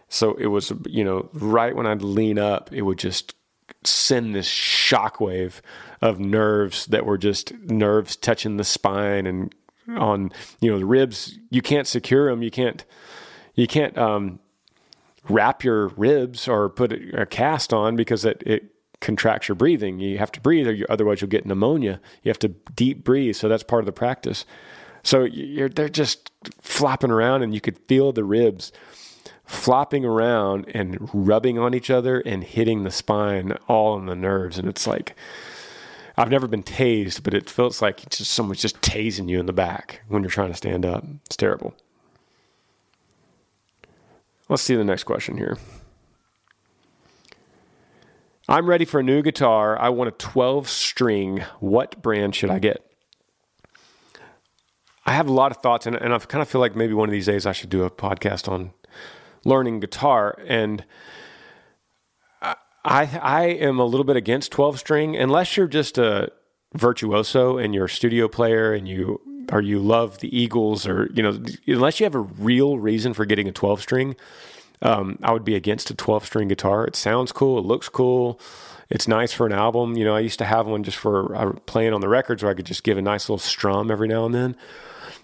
So 0.09 0.35
it 0.35 0.47
was 0.47 0.73
you 0.87 1.05
know 1.05 1.29
right 1.33 1.75
when 1.75 1.87
i'd 1.87 2.03
lean 2.03 2.39
up 2.39 2.73
it 2.73 2.83
would 2.83 2.99
just 2.99 3.35
send 3.83 4.35
this 4.35 4.49
shockwave 4.49 5.61
of 6.01 6.21
nerves 6.21 6.87
that 6.87 7.05
were 7.05 7.19
just 7.19 7.53
nerves 7.65 8.15
touching 8.17 8.57
the 8.57 8.65
spine 8.65 9.27
and 9.27 9.55
on 9.97 10.31
you 10.61 10.71
know 10.71 10.79
the 10.79 10.87
ribs. 10.87 11.39
You 11.51 11.63
can't 11.63 11.87
secure 11.87 12.31
them 12.31 12.43
you 12.43 12.51
can't 12.51 12.85
you 13.57 13.67
can't 13.67 13.97
um, 13.99 14.39
wrap 15.29 15.65
your 15.65 15.89
ribs 15.89 16.47
or 16.47 16.69
put 16.69 16.93
a 16.93 17.27
cast 17.27 17.73
on 17.73 17.97
because 17.97 18.25
it, 18.25 18.43
it 18.47 18.65
contracts 19.01 19.49
your 19.49 19.57
breathing. 19.57 19.99
You 19.99 20.19
have 20.19 20.33
to 20.33 20.41
breathe, 20.41 20.69
or 20.69 20.73
you, 20.73 20.87
otherwise 20.89 21.21
you'll 21.21 21.31
get 21.31 21.47
pneumonia. 21.47 22.01
You 22.23 22.31
have 22.31 22.39
to 22.41 22.49
deep 22.49 23.03
breathe, 23.03 23.35
so 23.35 23.49
that's 23.49 23.63
part 23.63 23.81
of 23.81 23.87
the 23.87 23.93
practice. 23.93 24.45
So 25.03 25.29
they're 25.29 25.89
just 25.89 26.31
flopping 26.61 27.11
around, 27.11 27.43
and 27.43 27.55
you 27.55 27.61
could 27.61 27.79
feel 27.79 28.13
the 28.13 28.25
ribs 28.25 28.73
flopping 29.45 30.05
around 30.05 30.67
and 30.75 31.09
rubbing 31.13 31.59
on 31.59 31.73
each 31.73 31.89
other 31.89 32.21
and 32.21 32.43
hitting 32.43 32.83
the 32.83 32.91
spine, 32.91 33.53
all 33.69 33.95
on 33.95 34.07
the 34.07 34.17
nerves. 34.17 34.59
And 34.59 34.69
it's 34.69 34.87
like 34.87 35.15
I've 36.17 36.31
never 36.31 36.49
been 36.49 36.63
tased, 36.63 37.23
but 37.23 37.35
it 37.35 37.49
feels 37.49 37.81
like 37.81 38.09
just 38.11 38.33
someone's 38.33 38.61
just 38.61 38.81
tasing 38.81 39.29
you 39.29 39.39
in 39.39 39.47
the 39.47 39.53
back 39.53 40.01
when 40.09 40.23
you're 40.23 40.31
trying 40.31 40.51
to 40.51 40.57
stand 40.57 40.85
up. 40.85 41.05
It's 41.27 41.37
terrible. 41.37 41.75
Let's 44.49 44.63
see 44.63 44.77
the 44.77 44.85
next 44.85 45.05
question 45.05 45.37
here. 45.37 45.59
I'm 48.49 48.67
ready 48.67 48.85
for 48.85 49.01
a 49.01 49.03
new 49.03 49.23
guitar. 49.23 49.77
I 49.77 49.89
want 49.89 50.09
a 50.09 50.13
12 50.13 50.69
string. 50.69 51.43
What 51.59 52.01
brand 52.01 52.37
should 52.37 52.51
I 52.51 52.61
get? 52.61 52.85
I 55.05 55.13
have 55.13 55.29
a 55.29 55.33
lot 55.33 55.51
of 55.51 55.59
thoughts, 55.59 55.87
and, 55.87 55.97
and 55.97 56.15
I 56.15 56.19
kind 56.19 56.43
of 56.43 56.49
feel 56.49 56.61
like 56.61 56.77
maybe 56.77 56.95
one 56.95 57.09
of 57.09 57.13
these 57.13 57.27
days 57.27 57.45
I 57.45 57.53
should 57.53 57.71
do 57.71 57.83
a 57.83 57.91
podcast 57.91 58.49
on 58.49 58.73
learning 59.45 59.81
guitar. 59.81 60.39
And 60.47 60.85
I, 62.41 62.55
I 62.85 63.45
am 63.47 63.81
a 63.81 63.85
little 63.85 64.05
bit 64.05 64.17
against 64.17 64.53
12 64.53 64.79
string, 64.79 65.17
unless 65.17 65.57
you're 65.57 65.67
just 65.67 65.99
a 65.99 66.31
virtuoso 66.75 67.59
and 67.59 67.75
you're 67.75 67.87
a 67.87 67.91
studio 67.91 68.29
player 68.29 68.73
and 68.73 68.87
you 68.87 69.21
or 69.51 69.61
you 69.61 69.79
love 69.79 70.19
the 70.19 70.37
Eagles, 70.37 70.87
or 70.87 71.11
you 71.15 71.23
know, 71.23 71.39
unless 71.67 72.01
you 72.01 72.05
have 72.05 72.15
a 72.15 72.21
real 72.21 72.79
reason 72.79 73.15
for 73.15 73.25
getting 73.25 73.49
a 73.49 73.53
12 73.53 73.81
string, 73.81 74.17
um, 74.83 75.19
I 75.23 75.33
would 75.33 75.45
be 75.45 75.55
against 75.55 75.91
a 75.91 75.95
12 75.95 76.27
string 76.27 76.49
guitar. 76.49 76.87
It 76.87 76.97
sounds 76.97 77.33
cool, 77.33 77.59
it 77.59 77.65
looks 77.65 77.89
cool, 77.89 78.41
it's 78.91 79.09
nice 79.09 79.33
for 79.33 79.47
an 79.47 79.53
album. 79.53 79.97
You 79.97 80.05
know, 80.05 80.15
I 80.15 80.21
used 80.21 80.39
to 80.39 80.45
have 80.45 80.67
one 80.67 80.83
just 80.83 80.99
for 80.99 81.35
uh, 81.35 81.53
playing 81.67 81.93
on 81.93 82.01
the 82.01 82.09
records 82.09 82.43
where 82.43 82.53
I 82.53 82.55
could 82.55 82.67
just 82.67 82.85
give 82.85 82.99
a 82.99 83.03
nice 83.03 83.29
little 83.29 83.39
strum 83.39 83.91
every 83.91 84.09
now 84.09 84.27
and 84.27 84.35
then. 84.35 84.57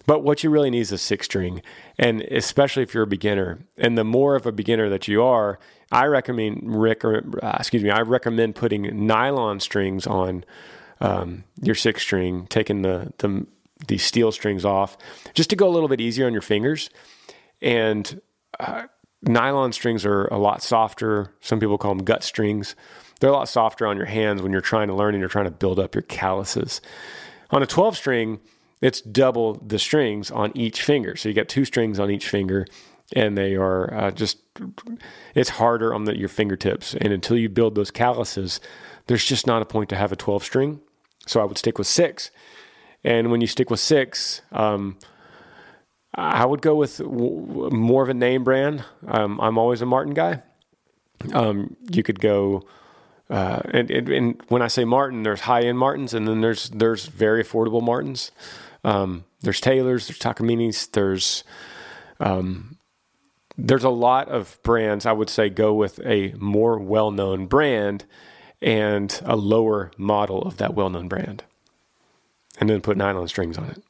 But 0.06 0.24
what 0.24 0.42
you 0.42 0.50
really 0.50 0.70
need 0.70 0.80
is 0.80 0.92
a 0.92 0.98
six 0.98 1.26
string, 1.26 1.62
and 1.98 2.22
especially 2.22 2.82
if 2.82 2.92
you're 2.92 3.04
a 3.04 3.08
beginner. 3.08 3.60
And 3.76 3.96
the 3.96 4.04
more 4.04 4.34
of 4.34 4.46
a 4.46 4.52
beginner 4.52 4.88
that 4.88 5.06
you 5.06 5.22
are, 5.22 5.60
I 5.92 6.06
recommend 6.06 6.62
Rick, 6.64 7.04
or, 7.04 7.22
uh, 7.42 7.56
excuse 7.60 7.84
me, 7.84 7.90
I 7.90 8.00
recommend 8.00 8.56
putting 8.56 9.06
nylon 9.06 9.60
strings 9.60 10.06
on 10.06 10.44
um, 11.00 11.44
your 11.60 11.74
six 11.74 12.02
string, 12.02 12.46
taking 12.46 12.82
the 12.82 13.12
the 13.18 13.46
the 13.86 13.98
steel 13.98 14.32
strings 14.32 14.64
off, 14.64 14.96
just 15.34 15.50
to 15.50 15.56
go 15.56 15.68
a 15.68 15.72
little 15.72 15.88
bit 15.88 16.00
easier 16.00 16.26
on 16.26 16.32
your 16.32 16.42
fingers. 16.42 16.90
And 17.60 18.20
uh, 18.58 18.84
nylon 19.22 19.72
strings 19.72 20.04
are 20.04 20.26
a 20.26 20.38
lot 20.38 20.62
softer. 20.62 21.34
Some 21.40 21.60
people 21.60 21.78
call 21.78 21.94
them 21.94 22.04
gut 22.04 22.22
strings. 22.22 22.74
They're 23.20 23.30
a 23.30 23.34
lot 23.34 23.48
softer 23.48 23.86
on 23.86 23.96
your 23.96 24.06
hands 24.06 24.42
when 24.42 24.52
you're 24.52 24.60
trying 24.60 24.88
to 24.88 24.94
learn 24.94 25.14
and 25.14 25.20
you're 25.20 25.28
trying 25.28 25.44
to 25.44 25.50
build 25.50 25.78
up 25.78 25.94
your 25.94 26.02
calluses. 26.02 26.80
On 27.50 27.62
a 27.62 27.66
12 27.66 27.96
string, 27.96 28.40
it's 28.80 29.00
double 29.00 29.54
the 29.54 29.78
strings 29.78 30.30
on 30.30 30.50
each 30.56 30.82
finger. 30.82 31.14
So 31.14 31.28
you 31.28 31.34
get 31.34 31.48
two 31.48 31.64
strings 31.64 32.00
on 32.00 32.10
each 32.10 32.28
finger, 32.28 32.66
and 33.14 33.38
they 33.38 33.54
are 33.54 33.94
uh, 33.94 34.10
just, 34.10 34.38
it's 35.36 35.50
harder 35.50 35.94
on 35.94 36.04
the, 36.04 36.18
your 36.18 36.28
fingertips. 36.28 36.94
And 36.94 37.12
until 37.12 37.38
you 37.38 37.48
build 37.48 37.76
those 37.76 37.92
calluses, 37.92 38.60
there's 39.06 39.24
just 39.24 39.46
not 39.46 39.62
a 39.62 39.66
point 39.66 39.88
to 39.90 39.96
have 39.96 40.10
a 40.10 40.16
12 40.16 40.42
string. 40.42 40.80
So 41.26 41.40
I 41.40 41.44
would 41.44 41.58
stick 41.58 41.78
with 41.78 41.86
six. 41.86 42.32
And 43.04 43.30
when 43.30 43.40
you 43.40 43.46
stick 43.46 43.70
with 43.70 43.80
six, 43.80 44.42
um, 44.52 44.96
I 46.14 46.44
would 46.44 46.60
go 46.60 46.74
with 46.74 47.00
more 47.00 48.02
of 48.02 48.08
a 48.08 48.14
name 48.14 48.44
brand. 48.44 48.84
Um, 49.06 49.40
I'm 49.40 49.58
always 49.58 49.80
a 49.80 49.86
Martin 49.86 50.14
guy. 50.14 50.42
Um, 51.32 51.76
you 51.90 52.02
could 52.02 52.20
go, 52.20 52.64
uh, 53.30 53.60
and, 53.70 53.90
and, 53.90 54.08
and, 54.08 54.42
when 54.48 54.60
I 54.60 54.68
say 54.68 54.84
Martin, 54.84 55.22
there's 55.22 55.42
high 55.42 55.62
end 55.62 55.78
Martins, 55.78 56.12
and 56.12 56.26
then 56.26 56.40
there's 56.40 56.68
there's 56.70 57.06
very 57.06 57.42
affordable 57.42 57.82
Martins. 57.82 58.32
Um, 58.84 59.24
there's 59.40 59.60
Taylors, 59.60 60.08
there's 60.08 60.18
Takamines, 60.18 60.90
there's 60.90 61.44
um, 62.20 62.78
there's 63.56 63.84
a 63.84 63.90
lot 63.90 64.28
of 64.28 64.58
brands. 64.62 65.06
I 65.06 65.12
would 65.12 65.30
say 65.30 65.48
go 65.48 65.72
with 65.74 66.00
a 66.04 66.34
more 66.38 66.78
well 66.78 67.10
known 67.10 67.46
brand 67.46 68.04
and 68.60 69.20
a 69.24 69.36
lower 69.36 69.90
model 69.96 70.42
of 70.42 70.56
that 70.58 70.74
well 70.74 70.90
known 70.90 71.08
brand, 71.08 71.44
and 72.62 72.70
then 72.70 72.80
put 72.80 72.96
nylon 72.96 73.26
strings 73.26 73.58
on 73.58 73.70
it. 73.70 73.82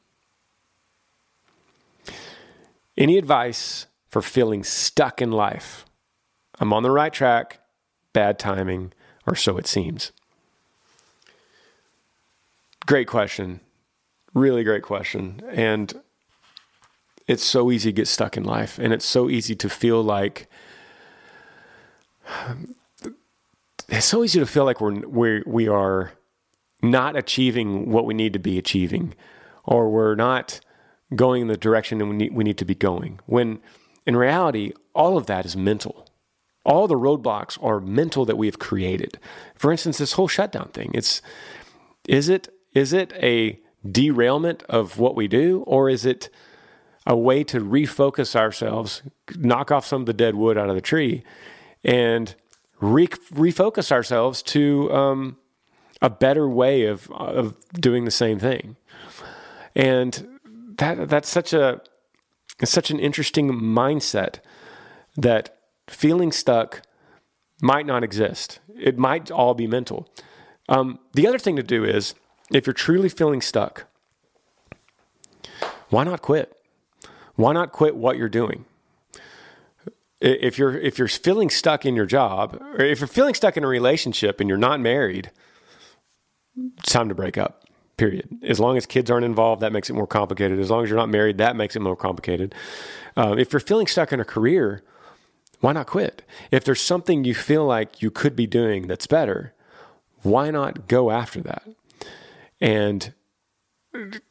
Any 2.97 3.19
advice 3.19 3.85
for 4.09 4.19
feeling 4.19 4.63
stuck 4.63 5.21
in 5.21 5.31
life? 5.31 5.85
I'm 6.59 6.73
on 6.73 6.81
the 6.81 6.89
right 6.89 7.13
track, 7.13 7.59
bad 8.13 8.39
timing, 8.39 8.91
or 9.27 9.35
so 9.35 9.59
it 9.59 9.67
seems. 9.67 10.11
Great 12.87 13.07
question. 13.07 13.59
Really 14.33 14.63
great 14.63 14.81
question. 14.81 15.43
And 15.51 15.93
it's 17.27 17.43
so 17.43 17.69
easy 17.69 17.91
to 17.91 17.95
get 17.95 18.07
stuck 18.07 18.37
in 18.37 18.43
life, 18.43 18.79
and 18.79 18.91
it's 18.91 19.05
so 19.05 19.29
easy 19.29 19.55
to 19.55 19.69
feel 19.69 20.01
like 20.01 20.47
it's 23.87 24.07
so 24.07 24.23
easy 24.23 24.39
to 24.39 24.47
feel 24.47 24.65
like 24.65 24.81
we're 24.81 25.07
we 25.07 25.43
we 25.45 25.67
are 25.67 26.13
not 26.83 27.15
achieving 27.15 27.89
what 27.89 28.05
we 28.05 28.13
need 28.13 28.33
to 28.33 28.39
be 28.39 28.57
achieving, 28.57 29.15
or 29.63 29.89
we're 29.89 30.15
not 30.15 30.59
going 31.15 31.43
in 31.43 31.47
the 31.47 31.57
direction 31.57 31.97
that 31.97 32.05
we 32.05 32.15
need, 32.15 32.33
we 32.33 32.43
need 32.43 32.57
to 32.57 32.65
be 32.65 32.75
going. 32.75 33.19
When 33.25 33.59
in 34.05 34.15
reality, 34.15 34.73
all 34.93 35.17
of 35.17 35.25
that 35.27 35.45
is 35.45 35.55
mental. 35.55 36.07
All 36.65 36.87
the 36.87 36.95
roadblocks 36.95 37.61
are 37.63 37.79
mental 37.79 38.25
that 38.25 38.37
we 38.37 38.47
have 38.47 38.59
created. 38.59 39.19
For 39.55 39.71
instance, 39.71 39.97
this 39.97 40.13
whole 40.13 40.27
shutdown 40.27 40.69
thing. 40.69 40.91
It's 40.93 41.21
is 42.07 42.29
it 42.29 42.49
is 42.73 42.93
it 42.93 43.13
a 43.13 43.59
derailment 43.89 44.63
of 44.63 44.97
what 44.97 45.15
we 45.15 45.27
do, 45.27 45.63
or 45.67 45.89
is 45.89 46.05
it 46.05 46.29
a 47.05 47.17
way 47.17 47.43
to 47.43 47.59
refocus 47.59 48.35
ourselves, 48.35 49.01
knock 49.35 49.71
off 49.71 49.85
some 49.85 50.01
of 50.01 50.05
the 50.05 50.13
dead 50.13 50.35
wood 50.35 50.57
out 50.57 50.69
of 50.69 50.75
the 50.75 50.81
tree, 50.81 51.23
and 51.83 52.35
re- 52.79 53.07
refocus 53.07 53.91
ourselves 53.91 54.41
to 54.41 54.91
um, 54.93 55.37
a 56.03 56.09
better 56.09 56.47
way 56.47 56.85
of 56.85 57.09
of 57.11 57.55
doing 57.73 58.05
the 58.05 58.11
same 58.11 58.37
thing? 58.37 58.75
And 59.75 60.39
that 60.77 61.09
that's 61.09 61.29
such 61.29 61.53
a 61.53 61.81
it's 62.59 62.71
such 62.71 62.91
an 62.91 62.99
interesting 62.99 63.51
mindset 63.51 64.35
that 65.17 65.57
feeling 65.87 66.31
stuck 66.31 66.83
might 67.61 67.85
not 67.85 68.03
exist. 68.03 68.59
It 68.77 68.97
might 68.97 69.31
all 69.31 69.53
be 69.53 69.67
mental. 69.67 70.07
Um, 70.69 70.99
the 71.13 71.27
other 71.27 71.39
thing 71.39 71.55
to 71.55 71.63
do 71.63 71.83
is 71.83 72.13
if 72.51 72.67
you're 72.67 72.73
truly 72.73 73.09
feeling 73.09 73.41
stuck, 73.41 73.85
why 75.89 76.03
not 76.03 76.21
quit? 76.21 76.57
Why 77.35 77.53
not 77.53 77.71
quit 77.71 77.95
what 77.95 78.17
you're 78.17 78.29
doing? 78.29 78.65
If 80.21 80.57
you're 80.57 80.77
if 80.77 80.97
you're 80.97 81.07
feeling 81.07 81.49
stuck 81.49 81.85
in 81.85 81.95
your 81.95 82.05
job, 82.05 82.57
or 82.61 82.81
if 82.81 82.99
you're 82.99 83.07
feeling 83.07 83.33
stuck 83.33 83.57
in 83.57 83.63
a 83.63 83.67
relationship 83.67 84.39
and 84.39 84.47
you're 84.47 84.57
not 84.57 84.79
married, 84.79 85.31
it's 86.55 86.91
time 86.91 87.09
to 87.09 87.15
break 87.15 87.37
up 87.37 87.63
period. 87.97 88.27
As 88.43 88.59
long 88.59 88.77
as 88.77 88.85
kids 88.85 89.11
aren't 89.11 89.25
involved, 89.25 89.61
that 89.61 89.71
makes 89.71 89.89
it 89.89 89.93
more 89.93 90.07
complicated. 90.07 90.59
As 90.59 90.69
long 90.69 90.83
as 90.83 90.89
you're 90.89 90.97
not 90.97 91.09
married, 91.09 91.37
that 91.37 91.55
makes 91.55 91.75
it 91.75 91.79
more 91.81 91.95
complicated. 91.95 92.55
Uh, 93.15 93.35
if 93.37 93.53
you're 93.53 93.59
feeling 93.59 93.87
stuck 93.87 94.11
in 94.11 94.19
a 94.19 94.25
career, 94.25 94.83
why 95.59 95.73
not 95.73 95.87
quit? 95.87 96.23
If 96.51 96.65
there's 96.65 96.81
something 96.81 97.23
you 97.23 97.35
feel 97.35 97.65
like 97.65 98.01
you 98.01 98.11
could 98.11 98.35
be 98.35 98.47
doing 98.47 98.87
that's 98.87 99.07
better, 99.07 99.53
why 100.23 100.51
not 100.51 100.87
go 100.87 101.11
after 101.11 101.41
that? 101.41 101.63
And 102.59 103.13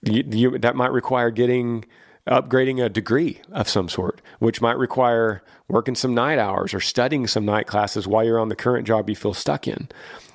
you, 0.03 0.25
you, 0.29 0.59
that 0.59 0.75
might 0.75 0.93
require 0.93 1.31
getting 1.31 1.85
upgrading 2.27 2.85
a 2.85 2.89
degree 2.89 3.41
of 3.53 3.69
some 3.69 3.89
sort, 3.89 4.21
which 4.39 4.61
might 4.61 4.79
require 4.79 5.43
working 5.69 5.95
some 5.95 6.15
night 6.15 6.39
hours 6.39 6.75
or 6.75 6.81
studying 6.81 7.27
some 7.27 7.45
night 7.45 7.67
classes 7.67 8.07
while 8.07 8.25
you're 8.25 8.39
on 8.39 8.49
the 8.49 8.57
current 8.57 8.87
job 8.87 9.09
you 9.09 9.17
feel 9.17 9.35
stuck 9.35 9.67
in. 9.67 9.89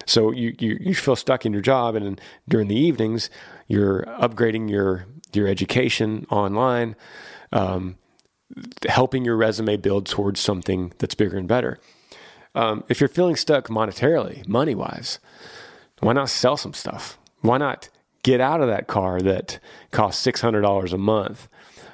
So 0.08 0.32
you, 0.32 0.56
you, 0.58 0.78
you 0.80 0.96
feel 0.96 1.16
stuck 1.16 1.46
in 1.46 1.54
your 1.54 1.62
job, 1.62 1.96
and 1.96 2.20
during 2.48 2.70
the 2.70 2.76
evenings, 2.76 3.30
you're 3.68 4.04
upgrading 4.20 4.70
your 4.70 5.06
your 5.34 5.48
education 5.48 6.26
online, 6.32 6.96
um, 7.52 7.98
helping 8.88 9.26
your 9.26 9.36
resume 9.36 9.76
build 9.76 10.06
towards 10.06 10.40
something 10.40 10.94
that's 10.98 11.14
bigger 11.14 11.38
and 11.38 11.48
better. 11.48 11.78
Um, 12.56 12.86
if 12.88 13.02
you're 13.02 13.10
feeling 13.10 13.36
stuck 13.36 13.68
monetarily, 13.68 14.48
money 14.48 14.74
wise, 14.74 15.20
why 16.00 16.14
not 16.14 16.30
sell 16.30 16.56
some 16.58 16.74
stuff? 16.74 17.20
Why 17.42 17.58
not 17.58 17.90
get 18.24 18.40
out 18.40 18.62
of 18.62 18.68
that 18.68 18.88
car 18.88 19.22
that 19.22 19.60
costs 19.92 20.22
six 20.22 20.42
hundred 20.42 20.62
dollars 20.62 20.94
a 20.94 20.98
month? 20.98 21.50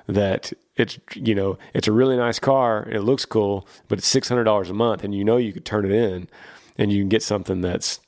That 0.05 0.53
it's 0.75 0.99
you 1.15 1.33
know 1.33 1.57
it's 1.73 1.87
a 1.87 1.91
really 1.91 2.15
nice 2.15 2.37
car, 2.37 2.87
it 2.89 3.01
looks 3.01 3.25
cool, 3.25 3.67
but 3.87 3.97
it's 3.97 4.07
six 4.07 4.29
hundred 4.29 4.43
dollars 4.43 4.69
a 4.69 4.73
month, 4.73 5.03
and 5.03 5.15
you 5.15 5.23
know 5.23 5.37
you 5.37 5.51
could 5.51 5.65
turn 5.65 5.85
it 5.85 5.91
in, 5.91 6.29
and 6.77 6.93
you 6.93 7.01
can 7.01 7.09
get 7.09 7.23
something 7.23 7.61
that's 7.61 7.99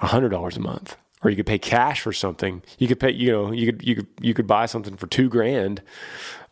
$100 0.00 0.56
a 0.56 0.60
month 0.60 0.96
or 1.22 1.30
you 1.30 1.36
could 1.36 1.46
pay 1.46 1.58
cash 1.58 2.00
for 2.00 2.12
something. 2.12 2.62
You 2.78 2.88
could 2.88 3.00
pay, 3.00 3.10
you 3.10 3.32
know, 3.32 3.52
you 3.52 3.72
could 3.72 3.86
you 3.86 3.96
could 3.96 4.06
you 4.20 4.34
could 4.34 4.46
buy 4.46 4.66
something 4.66 4.96
for 4.96 5.06
two 5.06 5.28
grand. 5.28 5.82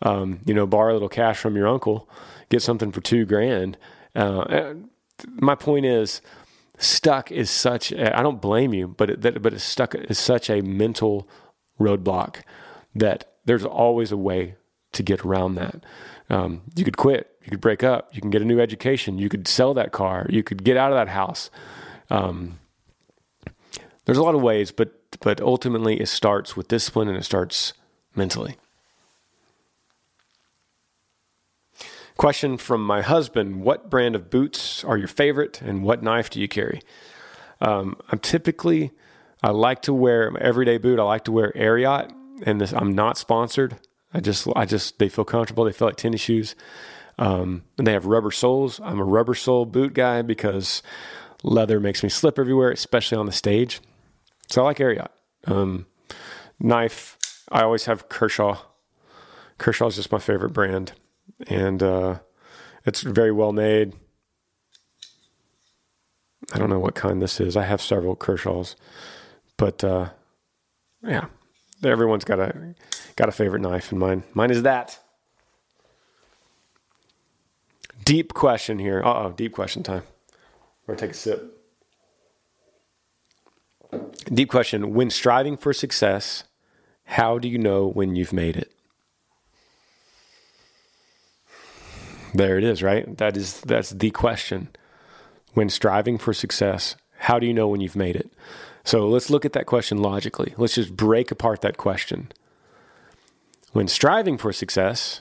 Um, 0.03 0.41
you 0.45 0.55
know, 0.55 0.67
borrow 0.67 0.93
a 0.93 0.95
little 0.95 1.09
cash 1.09 1.39
from 1.39 1.57
your 1.57 1.69
uncle, 1.69 2.09
get 2.49 2.63
something 2.63 2.93
for 2.93 3.01
two 3.01 3.25
grand. 3.25 3.79
Uh, 4.15 4.75
my 5.31 5.55
point 5.55 5.87
is, 5.87 6.21
stuck 6.79 7.31
is 7.31 7.51
such. 7.51 7.93
I 7.93 8.23
don't 8.23 8.41
blame 8.41 8.75
you, 8.75 8.89
but 8.89 9.11
it, 9.11 9.23
that 9.23 9.41
but 9.43 9.55
it's 9.55 9.65
stuck 9.65 9.95
is 9.95 10.19
such 10.19 10.51
a 10.51 10.63
mental 10.63 11.29
roadblock 11.79 12.43
that 12.95 13.33
there's 13.45 13.65
always 13.65 14.11
a 14.11 14.17
way 14.17 14.57
to 14.93 15.03
get 15.03 15.25
around 15.25 15.55
that. 15.55 15.85
Um, 16.29 16.63
you 16.75 16.85
could 16.85 16.97
quit. 16.97 17.31
You 17.45 17.51
could 17.51 17.61
break 17.61 17.85
up. 17.85 18.13
You 18.13 18.21
can 18.21 18.31
get 18.31 18.43
a 18.43 18.45
new 18.45 18.59
education. 18.59 19.19
You 19.19 19.29
could 19.29 19.47
sell 19.47 19.75
that 19.75 19.93
car. 19.93 20.27
You 20.29 20.43
could 20.43 20.65
get 20.65 20.77
out 20.77 20.91
of 20.91 20.97
that 20.97 21.09
house. 21.09 21.51
Um, 22.11 22.59
there's 24.07 24.19
a 24.19 24.23
lot 24.23 24.35
of 24.35 24.43
ways, 24.43 24.71
but 24.73 24.93
but 25.21 25.41
ultimately 25.41 26.01
it 26.01 26.09
starts 26.09 26.57
with 26.57 26.69
discipline 26.69 27.09
and 27.09 27.17
it 27.17 27.25
starts 27.25 27.75
mentally. 28.15 28.57
Question 32.17 32.57
from 32.57 32.85
my 32.85 33.03
husband 33.03 33.63
What 33.63 33.91
brand 33.91 34.15
of 34.15 34.31
boots 34.31 34.83
are 34.85 34.97
your 34.97 35.09
favorite 35.09 35.61
and 35.61 35.83
what 35.83 36.03
knife 36.03 36.31
do 36.31 36.41
you 36.41 36.49
carry? 36.49 36.81
Um, 37.61 37.97
I'm 38.11 38.19
typically, 38.19 38.93
I 39.43 39.51
like 39.51 39.83
to 39.83 39.93
wear 39.93 40.33
everyday 40.41 40.79
boot. 40.79 40.99
I 40.99 41.03
like 41.03 41.25
to 41.25 41.33
wear 41.33 41.53
Ariat, 41.53 42.11
and 42.43 42.61
this, 42.61 42.73
I'm 42.73 42.93
not 42.93 43.19
sponsored. 43.19 43.77
I 44.15 44.21
just, 44.21 44.47
I 44.55 44.65
just, 44.65 44.99
they 44.99 45.09
feel 45.09 45.25
comfortable. 45.25 45.65
They 45.65 45.73
feel 45.73 45.89
like 45.89 45.97
tennis 45.97 46.21
shoes. 46.21 46.55
Um, 47.19 47.65
and 47.79 47.87
they 47.87 47.93
have 47.93 48.07
rubber 48.07 48.31
soles. 48.31 48.79
I'm 48.83 48.99
a 48.99 49.05
rubber 49.05 49.35
sole 49.35 49.65
boot 49.65 49.95
guy 49.95 50.23
because 50.23 50.83
leather 51.43 51.81
makes 51.81 52.03
me 52.03 52.09
slip 52.09 52.39
everywhere, 52.39 52.71
especially 52.71 53.17
on 53.17 53.27
the 53.27 53.33
stage. 53.33 53.81
So 54.47 54.63
I 54.63 54.65
like 54.67 54.79
Ariat. 54.79 55.09
Um, 55.47 55.87
knife, 56.59 57.17
I 57.51 57.63
always 57.63 57.85
have 57.85 58.09
Kershaw. 58.09 58.59
Kershaw 59.59 59.87
is 59.87 59.97
just 59.97 60.13
my 60.13 60.19
favorite 60.19 60.51
brand, 60.51 60.93
and 61.49 61.83
uh, 61.83 62.19
it's 62.85 63.03
very 63.03 63.33
well 63.33 63.53
made. 63.53 63.95
I 66.53 66.59
don't 66.59 66.71
know 66.71 66.79
what 66.79 66.95
kind 66.95 67.21
this 67.21 67.41
is. 67.41 67.57
I 67.57 67.65
have 67.65 67.81
several 67.81 68.15
Kershaws, 68.17 68.77
but 69.57 69.83
uh, 69.83 70.11
yeah, 71.03 71.27
everyone's 71.83 72.25
got 72.25 72.39
a 72.39 72.75
got 73.17 73.29
a 73.29 73.33
favorite 73.33 73.63
knife, 73.63 73.91
and 73.91 74.01
mine 74.01 74.23
mine 74.35 74.51
is 74.51 74.63
that. 74.63 74.99
Deep 78.05 78.35
question 78.35 78.79
here. 78.79 79.03
Uh 79.05 79.25
oh, 79.25 79.33
deep 79.33 79.53
question 79.53 79.83
time. 79.83 80.03
We're 80.87 80.95
gonna 80.95 81.09
take 81.09 81.11
a 81.11 81.19
sip. 81.19 81.56
Deep 84.33 84.51
question. 84.51 84.95
When 84.95 85.11
striving 85.11 85.57
for 85.57 85.73
success, 85.73 86.45
how 87.05 87.39
do 87.39 87.49
you 87.49 87.59
know 87.59 87.87
when 87.89 88.17
you've 88.17 88.33
made 88.33 88.57
it? 88.57 88.73
There 92.35 92.59
it 92.59 92.65
is, 92.65 92.83
right? 92.83 93.17
That 93.17 93.37
is 93.37 93.61
that's 93.61 93.91
the 93.91 94.11
question. 94.11 94.69
When 95.55 95.71
striving 95.71 96.19
for 96.19 96.35
success, 96.35 96.97
how 97.19 97.39
do 97.39 97.47
you 97.47 97.55
know 97.55 97.69
when 97.69 97.81
you've 97.81 97.97
made 97.97 98.17
it? 98.17 98.31
So 98.85 99.09
let's 99.09 99.31
look 99.31 99.45
at 99.45 99.53
that 99.55 99.67
question 99.67 99.99
logically. 99.99 100.55
Let's 100.57 100.75
just 100.75 100.97
break 100.97 101.31
apart 101.31 101.63
that 101.63 101.77
question. 101.77 102.31
When 103.73 103.89
striving 103.89 104.39
for 104.39 104.53
success, 104.53 105.21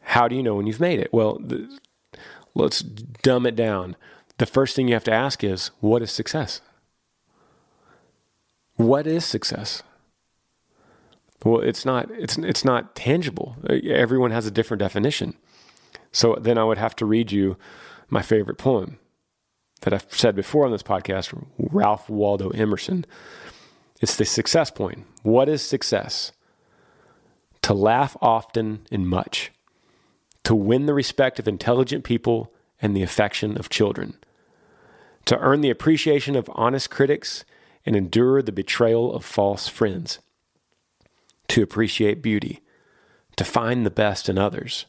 how 0.00 0.28
do 0.28 0.34
you 0.34 0.42
know 0.42 0.54
when 0.54 0.66
you've 0.66 0.80
made 0.80 0.98
it? 0.98 1.12
Well, 1.12 1.38
the, 1.38 1.78
let's 2.54 2.80
dumb 2.80 3.46
it 3.46 3.54
down. 3.54 3.96
The 4.38 4.46
first 4.46 4.76
thing 4.76 4.88
you 4.88 4.94
have 4.94 5.04
to 5.04 5.12
ask 5.12 5.44
is 5.44 5.70
what 5.80 6.02
is 6.02 6.10
success? 6.10 6.60
What 8.76 9.06
is 9.06 9.24
success? 9.24 9.82
Well, 11.44 11.60
it's 11.60 11.84
not 11.84 12.10
it's 12.10 12.38
it's 12.38 12.64
not 12.64 12.94
tangible. 12.94 13.56
Everyone 13.68 14.30
has 14.30 14.46
a 14.46 14.50
different 14.50 14.80
definition. 14.80 15.34
So 16.12 16.36
then 16.40 16.58
I 16.58 16.64
would 16.64 16.78
have 16.78 16.96
to 16.96 17.06
read 17.06 17.32
you 17.32 17.56
my 18.08 18.22
favorite 18.22 18.58
poem 18.58 18.98
that 19.82 19.92
I've 19.92 20.06
said 20.10 20.34
before 20.34 20.64
on 20.64 20.72
this 20.72 20.82
podcast, 20.82 21.46
Ralph 21.58 22.08
Waldo 22.08 22.50
Emerson. 22.50 23.04
It's 24.00 24.16
the 24.16 24.24
success 24.24 24.70
point. 24.70 25.04
What 25.22 25.48
is 25.48 25.62
success? 25.62 26.32
To 27.62 27.74
laugh 27.74 28.16
often 28.20 28.86
and 28.90 29.08
much, 29.08 29.52
to 30.44 30.54
win 30.54 30.86
the 30.86 30.94
respect 30.94 31.38
of 31.38 31.48
intelligent 31.48 32.04
people 32.04 32.52
and 32.80 32.96
the 32.96 33.02
affection 33.02 33.58
of 33.58 33.68
children, 33.68 34.16
to 35.24 35.38
earn 35.38 35.60
the 35.60 35.70
appreciation 35.70 36.36
of 36.36 36.50
honest 36.54 36.90
critics 36.90 37.44
and 37.86 37.96
endure 37.96 38.42
the 38.42 38.52
betrayal 38.52 39.14
of 39.14 39.24
false 39.24 39.68
friends, 39.68 40.18
to 41.48 41.62
appreciate 41.62 42.20
beauty, 42.20 42.60
to 43.36 43.44
find 43.44 43.86
the 43.86 43.90
best 43.90 44.28
in 44.28 44.36
others, 44.36 44.86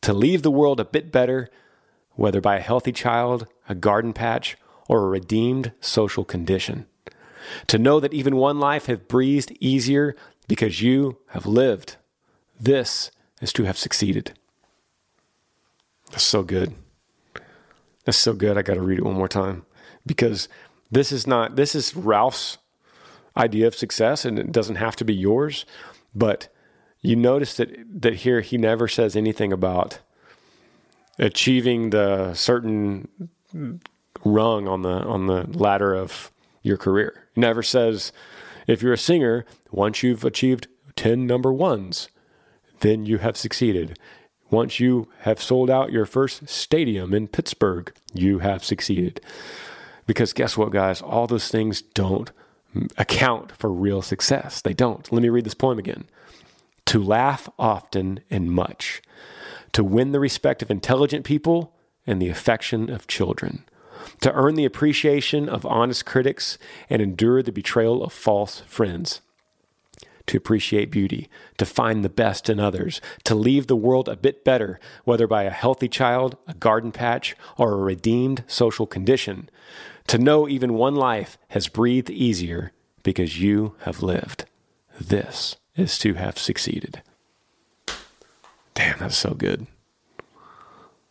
to 0.00 0.12
leave 0.12 0.42
the 0.42 0.50
world 0.50 0.80
a 0.80 0.84
bit 0.84 1.12
better, 1.12 1.50
whether 2.14 2.40
by 2.40 2.56
a 2.56 2.60
healthy 2.60 2.92
child, 2.92 3.46
a 3.68 3.74
garden 3.74 4.14
patch, 4.14 4.56
or 4.88 5.04
a 5.04 5.08
redeemed 5.08 5.72
social 5.80 6.24
condition. 6.24 6.86
To 7.68 7.78
know 7.78 8.00
that 8.00 8.14
even 8.14 8.36
one 8.36 8.58
life 8.58 8.86
has 8.86 8.98
breathed 8.98 9.56
easier 9.60 10.16
because 10.48 10.82
you 10.82 11.18
have 11.28 11.46
lived. 11.46 11.96
This 12.58 13.10
is 13.40 13.52
to 13.52 13.64
have 13.64 13.76
succeeded. 13.76 14.32
That's 16.10 16.24
so 16.24 16.42
good. 16.42 16.74
That's 18.04 18.16
so 18.16 18.32
good. 18.32 18.56
I 18.56 18.62
got 18.62 18.74
to 18.74 18.80
read 18.80 18.98
it 18.98 19.04
one 19.04 19.14
more 19.14 19.28
time 19.28 19.66
because 20.06 20.48
this 20.90 21.12
is 21.12 21.26
not, 21.26 21.56
this 21.56 21.74
is 21.74 21.94
Ralph's 21.94 22.58
idea 23.36 23.66
of 23.66 23.74
success 23.74 24.24
and 24.24 24.38
it 24.38 24.52
doesn't 24.52 24.76
have 24.76 24.96
to 24.96 25.04
be 25.04 25.14
yours. 25.14 25.66
But 26.14 26.48
you 27.00 27.16
notice 27.16 27.56
that, 27.56 27.70
that 28.02 28.16
here 28.16 28.40
he 28.40 28.56
never 28.56 28.88
says 28.88 29.16
anything 29.16 29.52
about 29.52 30.00
achieving 31.18 31.90
the 31.90 32.34
certain 32.34 33.08
rung 34.24 34.66
on 34.66 34.82
the 34.82 34.88
on 34.88 35.26
the 35.26 35.46
ladder 35.58 35.94
of 35.94 36.30
your 36.62 36.76
career. 36.76 37.28
He 37.34 37.40
never 37.40 37.62
says 37.62 38.12
if 38.66 38.82
you're 38.82 38.92
a 38.92 38.98
singer, 38.98 39.44
once 39.70 40.02
you've 40.02 40.24
achieved 40.24 40.66
10 40.96 41.26
number 41.26 41.52
ones, 41.52 42.08
then 42.80 43.06
you 43.06 43.18
have 43.18 43.36
succeeded. 43.36 43.98
Once 44.50 44.80
you 44.80 45.08
have 45.20 45.42
sold 45.42 45.70
out 45.70 45.92
your 45.92 46.06
first 46.06 46.48
stadium 46.48 47.12
in 47.12 47.28
Pittsburgh, 47.28 47.92
you 48.12 48.40
have 48.40 48.64
succeeded. 48.64 49.20
Because 50.06 50.32
guess 50.32 50.56
what, 50.56 50.70
guys? 50.70 51.02
All 51.02 51.26
those 51.26 51.48
things 51.48 51.82
don't 51.82 52.30
account 52.96 53.52
for 53.52 53.70
real 53.70 54.02
success. 54.02 54.60
They 54.60 54.74
don't. 54.74 55.10
Let 55.10 55.22
me 55.22 55.28
read 55.28 55.44
this 55.44 55.54
poem 55.54 55.78
again. 55.78 56.04
To 56.86 57.02
laugh 57.02 57.48
often 57.58 58.20
and 58.30 58.50
much, 58.50 59.02
to 59.72 59.82
win 59.82 60.12
the 60.12 60.20
respect 60.20 60.62
of 60.62 60.70
intelligent 60.70 61.24
people 61.24 61.72
and 62.06 62.22
the 62.22 62.28
affection 62.28 62.88
of 62.90 63.08
children, 63.08 63.64
to 64.20 64.32
earn 64.32 64.54
the 64.54 64.64
appreciation 64.64 65.48
of 65.48 65.66
honest 65.66 66.06
critics 66.06 66.58
and 66.88 67.02
endure 67.02 67.42
the 67.42 67.50
betrayal 67.50 68.04
of 68.04 68.12
false 68.12 68.60
friends 68.60 69.20
to 70.26 70.36
appreciate 70.36 70.90
beauty, 70.90 71.28
to 71.58 71.64
find 71.64 72.04
the 72.04 72.08
best 72.08 72.48
in 72.48 72.58
others, 72.60 73.00
to 73.24 73.34
leave 73.34 73.66
the 73.66 73.76
world 73.76 74.08
a 74.08 74.16
bit 74.16 74.44
better, 74.44 74.80
whether 75.04 75.26
by 75.26 75.44
a 75.44 75.50
healthy 75.50 75.88
child, 75.88 76.36
a 76.46 76.54
garden 76.54 76.92
patch, 76.92 77.36
or 77.56 77.72
a 77.72 77.76
redeemed 77.76 78.44
social 78.46 78.86
condition, 78.86 79.48
to 80.06 80.18
know 80.18 80.48
even 80.48 80.74
one 80.74 80.94
life 80.94 81.38
has 81.48 81.68
breathed 81.68 82.10
easier 82.10 82.72
because 83.02 83.40
you 83.40 83.74
have 83.80 84.02
lived. 84.02 84.44
This 85.00 85.56
is 85.76 85.98
to 85.98 86.14
have 86.14 86.38
succeeded. 86.38 87.02
Damn, 88.74 88.98
that's 88.98 89.16
so 89.16 89.30
good. 89.30 89.66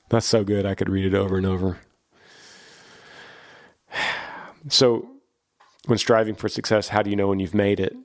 That's 0.10 0.26
so 0.26 0.44
good. 0.44 0.66
I 0.66 0.76
could 0.76 0.90
read 0.90 1.06
it 1.06 1.16
over 1.16 1.38
and 1.38 1.46
over. 1.46 1.80
So, 4.68 5.08
when 5.86 6.00
striving 6.00 6.34
for 6.34 6.50
success, 6.50 6.88
how 6.88 7.04
do 7.04 7.12
you 7.12 7.16
know 7.16 7.28
when 7.28 7.40
you've 7.40 7.54
made 7.54 7.80
it? 7.80 7.96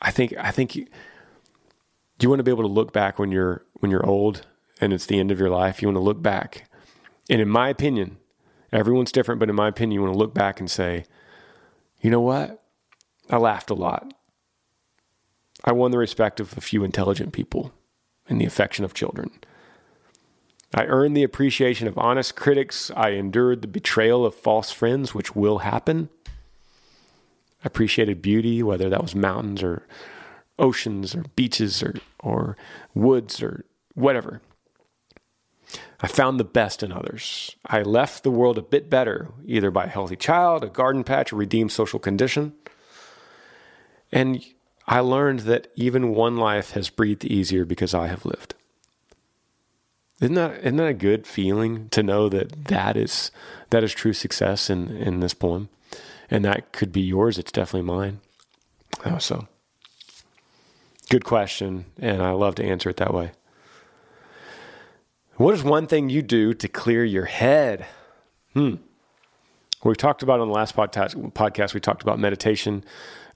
I 0.00 0.10
think 0.10 0.34
I 0.38 0.50
think 0.50 0.76
you, 0.76 0.86
you 2.20 2.28
want 2.28 2.40
to 2.40 2.44
be 2.44 2.50
able 2.50 2.64
to 2.64 2.68
look 2.68 2.92
back 2.92 3.18
when 3.18 3.30
you're 3.30 3.64
when 3.74 3.90
you're 3.90 4.06
old 4.06 4.46
and 4.80 4.92
it's 4.92 5.06
the 5.06 5.18
end 5.18 5.30
of 5.30 5.40
your 5.40 5.50
life. 5.50 5.80
You 5.80 5.88
want 5.88 5.96
to 5.96 6.02
look 6.02 6.22
back, 6.22 6.68
and 7.30 7.40
in 7.40 7.48
my 7.48 7.68
opinion, 7.68 8.18
everyone's 8.72 9.12
different, 9.12 9.38
but 9.38 9.48
in 9.48 9.56
my 9.56 9.68
opinion, 9.68 9.92
you 9.92 10.02
want 10.02 10.14
to 10.14 10.18
look 10.18 10.34
back 10.34 10.60
and 10.60 10.70
say, 10.70 11.04
you 12.00 12.10
know 12.10 12.20
what? 12.20 12.62
I 13.30 13.38
laughed 13.38 13.70
a 13.70 13.74
lot. 13.74 14.12
I 15.64 15.72
won 15.72 15.90
the 15.90 15.98
respect 15.98 16.38
of 16.38 16.56
a 16.56 16.60
few 16.60 16.84
intelligent 16.84 17.32
people 17.32 17.72
and 18.28 18.40
the 18.40 18.44
affection 18.44 18.84
of 18.84 18.94
children. 18.94 19.30
I 20.74 20.84
earned 20.84 21.16
the 21.16 21.22
appreciation 21.22 21.88
of 21.88 21.96
honest 21.96 22.36
critics. 22.36 22.90
I 22.94 23.10
endured 23.10 23.62
the 23.62 23.68
betrayal 23.68 24.26
of 24.26 24.34
false 24.34 24.70
friends, 24.70 25.14
which 25.14 25.34
will 25.34 25.58
happen 25.58 26.10
appreciated 27.64 28.22
beauty, 28.22 28.62
whether 28.62 28.88
that 28.88 29.02
was 29.02 29.14
mountains 29.14 29.62
or 29.62 29.86
oceans 30.58 31.14
or 31.14 31.24
beaches 31.34 31.82
or, 31.82 31.94
or 32.20 32.56
woods 32.94 33.42
or 33.42 33.64
whatever. 33.94 34.40
I 36.00 36.06
found 36.06 36.38
the 36.38 36.44
best 36.44 36.82
in 36.82 36.92
others. 36.92 37.56
I 37.66 37.82
left 37.82 38.22
the 38.22 38.30
world 38.30 38.58
a 38.58 38.62
bit 38.62 38.88
better, 38.88 39.30
either 39.44 39.70
by 39.70 39.84
a 39.84 39.88
healthy 39.88 40.16
child, 40.16 40.62
a 40.62 40.68
garden 40.68 41.04
patch, 41.04 41.32
a 41.32 41.36
redeemed 41.36 41.72
social 41.72 41.98
condition. 41.98 42.52
And 44.12 44.44
I 44.86 45.00
learned 45.00 45.40
that 45.40 45.68
even 45.74 46.14
one 46.14 46.36
life 46.36 46.72
has 46.72 46.90
breathed 46.90 47.24
easier 47.24 47.64
because 47.64 47.94
I 47.94 48.06
have 48.06 48.24
lived. 48.24 48.54
Isn't 50.20 50.34
that, 50.34 50.60
isn't 50.60 50.76
that 50.76 50.86
a 50.86 50.94
good 50.94 51.26
feeling 51.26 51.88
to 51.90 52.02
know 52.02 52.28
that 52.28 52.66
that 52.66 52.96
is, 52.96 53.30
that 53.70 53.84
is 53.84 53.92
true 53.92 54.12
success 54.12 54.70
in, 54.70 54.88
in 54.96 55.20
this 55.20 55.34
poem? 55.34 55.68
And 56.30 56.44
that 56.44 56.72
could 56.72 56.92
be 56.92 57.00
yours. 57.00 57.38
It's 57.38 57.52
definitely 57.52 57.86
mine. 57.86 58.20
Oh, 59.04 59.18
so 59.18 59.46
good 61.10 61.24
question, 61.24 61.86
and 61.98 62.22
I 62.22 62.30
love 62.30 62.54
to 62.56 62.64
answer 62.64 62.90
it 62.90 62.96
that 62.96 63.14
way. 63.14 63.32
What 65.36 65.54
is 65.54 65.62
one 65.62 65.86
thing 65.86 66.08
you 66.08 66.22
do 66.22 66.54
to 66.54 66.68
clear 66.68 67.04
your 67.04 67.26
head? 67.26 67.86
Hmm. 68.54 68.76
We 69.84 69.94
talked 69.94 70.22
about 70.22 70.40
on 70.40 70.48
the 70.48 70.54
last 70.54 70.74
podcast. 70.74 71.74
We 71.74 71.80
talked 71.80 72.02
about 72.02 72.18
meditation, 72.18 72.82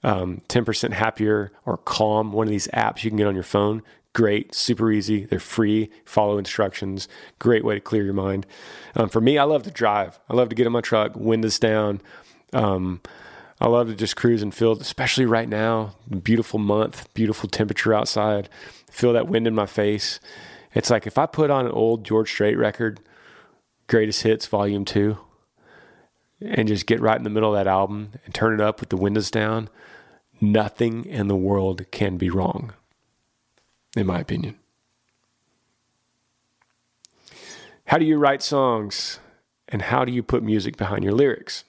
um, 0.03 0.41
ten 0.47 0.65
percent 0.65 0.93
happier 0.93 1.51
or 1.65 1.77
calm. 1.77 2.33
One 2.33 2.47
of 2.47 2.51
these 2.51 2.67
apps 2.69 3.03
you 3.03 3.11
can 3.11 3.17
get 3.17 3.27
on 3.27 3.35
your 3.35 3.43
phone. 3.43 3.83
Great, 4.13 4.53
super 4.53 4.91
easy. 4.91 5.25
They're 5.25 5.39
free. 5.39 5.89
Follow 6.03 6.37
instructions. 6.37 7.07
Great 7.39 7.63
way 7.63 7.75
to 7.75 7.79
clear 7.79 8.03
your 8.03 8.13
mind. 8.13 8.45
Um, 8.95 9.07
for 9.07 9.21
me, 9.21 9.37
I 9.37 9.43
love 9.43 9.63
to 9.63 9.71
drive. 9.71 10.19
I 10.27 10.33
love 10.33 10.49
to 10.49 10.55
get 10.55 10.65
in 10.65 10.73
my 10.73 10.81
truck, 10.81 11.15
windows 11.15 11.59
down, 11.59 12.01
um, 12.53 13.01
I 13.59 13.67
love 13.67 13.87
to 13.87 13.95
just 13.95 14.15
cruise 14.15 14.41
and 14.41 14.53
feel, 14.53 14.71
especially 14.73 15.25
right 15.25 15.47
now, 15.47 15.95
beautiful 16.23 16.59
month, 16.59 17.13
beautiful 17.13 17.47
temperature 17.47 17.93
outside, 17.93 18.49
feel 18.89 19.13
that 19.13 19.27
wind 19.27 19.47
in 19.47 19.53
my 19.53 19.67
face. 19.67 20.19
It's 20.73 20.89
like 20.89 21.05
if 21.05 21.17
I 21.17 21.25
put 21.25 21.51
on 21.51 21.65
an 21.65 21.71
old 21.71 22.03
George 22.03 22.31
Strait 22.31 22.57
record, 22.57 22.99
Greatest 23.87 24.23
Hits 24.23 24.47
Volume 24.47 24.83
2, 24.85 25.17
and 26.41 26.67
just 26.67 26.87
get 26.87 27.01
right 27.01 27.17
in 27.17 27.23
the 27.23 27.29
middle 27.29 27.55
of 27.55 27.59
that 27.59 27.69
album 27.69 28.13
and 28.25 28.33
turn 28.33 28.53
it 28.53 28.61
up 28.61 28.79
with 28.79 28.89
the 28.89 28.97
windows 28.97 29.29
down, 29.29 29.69
nothing 30.39 31.05
in 31.05 31.27
the 31.27 31.35
world 31.35 31.85
can 31.91 32.17
be 32.17 32.29
wrong, 32.29 32.73
in 33.95 34.07
my 34.07 34.19
opinion. 34.19 34.57
How 37.85 37.97
do 37.97 38.05
you 38.05 38.17
write 38.17 38.41
songs 38.41 39.19
and 39.67 39.83
how 39.83 40.03
do 40.03 40.11
you 40.11 40.23
put 40.23 40.41
music 40.41 40.77
behind 40.77 41.03
your 41.03 41.13
lyrics? 41.13 41.63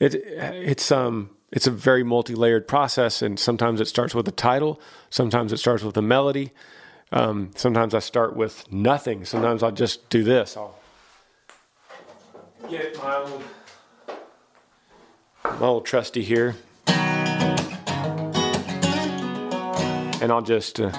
It, 0.00 0.14
it's 0.14 0.90
um 0.90 1.30
it's 1.52 1.66
a 1.66 1.70
very 1.70 2.02
multi-layered 2.02 2.66
process, 2.66 3.22
and 3.22 3.38
sometimes 3.38 3.80
it 3.80 3.86
starts 3.86 4.14
with 4.14 4.26
a 4.26 4.32
title, 4.32 4.80
sometimes 5.08 5.52
it 5.52 5.58
starts 5.58 5.84
with 5.84 5.96
a 5.96 6.02
melody, 6.02 6.50
um, 7.12 7.52
sometimes 7.54 7.94
I 7.94 8.00
start 8.00 8.34
with 8.34 8.70
nothing. 8.72 9.24
Sometimes 9.24 9.62
I'll 9.62 9.70
just 9.70 10.08
do 10.10 10.24
this. 10.24 10.56
I'll 10.56 10.76
get 12.68 12.96
my 12.98 13.16
old 13.16 13.42
my 15.44 15.66
old 15.66 15.86
trusty 15.86 16.24
here, 16.24 16.56
and 20.20 20.32
I'll 20.32 20.42
just 20.42 20.80
uh, 20.80 20.90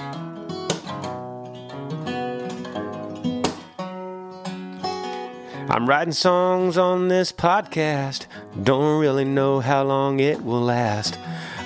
I'm 5.68 5.88
writing 5.88 6.12
songs 6.12 6.78
on 6.78 7.08
this 7.08 7.32
podcast. 7.32 8.26
Don't 8.62 9.00
really 9.00 9.24
know 9.24 9.58
how 9.58 9.82
long 9.82 10.20
it 10.20 10.44
will 10.44 10.60
last. 10.60 11.18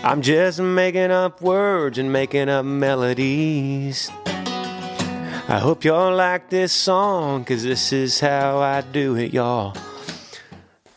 I'm 0.02 0.22
just 0.22 0.58
making 0.58 1.10
up 1.10 1.42
words 1.42 1.98
and 1.98 2.10
making 2.10 2.48
up 2.48 2.64
melodies. 2.64 4.10
I 4.26 5.58
hope 5.60 5.84
y'all 5.84 6.16
like 6.16 6.48
this 6.48 6.72
song, 6.72 7.44
cause 7.44 7.62
this 7.62 7.92
is 7.92 8.20
how 8.20 8.58
I 8.60 8.80
do 8.80 9.16
it, 9.16 9.34
y'all. 9.34 9.76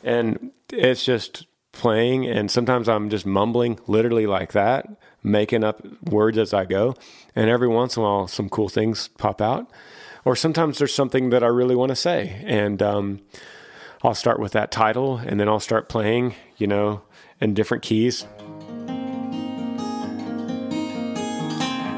And 0.02 0.52
it's 0.72 1.04
just 1.04 1.46
playing, 1.74 2.26
and 2.26 2.50
sometimes 2.50 2.88
I'm 2.88 3.10
just 3.10 3.26
mumbling 3.26 3.80
literally 3.86 4.28
like 4.28 4.54
that, 4.54 4.88
making 5.22 5.66
up 5.66 5.86
words 6.06 6.38
as 6.38 6.54
I 6.54 6.64
go. 6.64 6.96
And 7.36 7.50
every 7.50 7.68
once 7.68 7.98
in 7.98 8.04
a 8.04 8.06
while, 8.06 8.28
some 8.30 8.48
cool 8.48 8.70
things 8.70 9.10
pop 9.18 9.42
out. 9.42 9.70
Or 10.26 10.36
sometimes 10.36 10.78
there's 10.78 10.94
something 10.94 11.32
that 11.32 11.44
I 11.44 11.48
really 11.48 11.76
want 11.76 11.90
to 11.90 11.96
say, 11.96 12.42
and 12.46 12.82
um, 12.82 13.20
I'll 14.04 14.16
start 14.16 14.40
with 14.40 14.54
that 14.54 14.72
title, 14.72 15.18
and 15.18 15.40
then 15.40 15.50
I'll 15.50 15.60
start 15.60 15.90
playing, 15.90 16.36
you 16.58 16.68
know, 16.68 17.02
in 17.42 17.54
different 17.54 17.84
keys. 17.84 18.26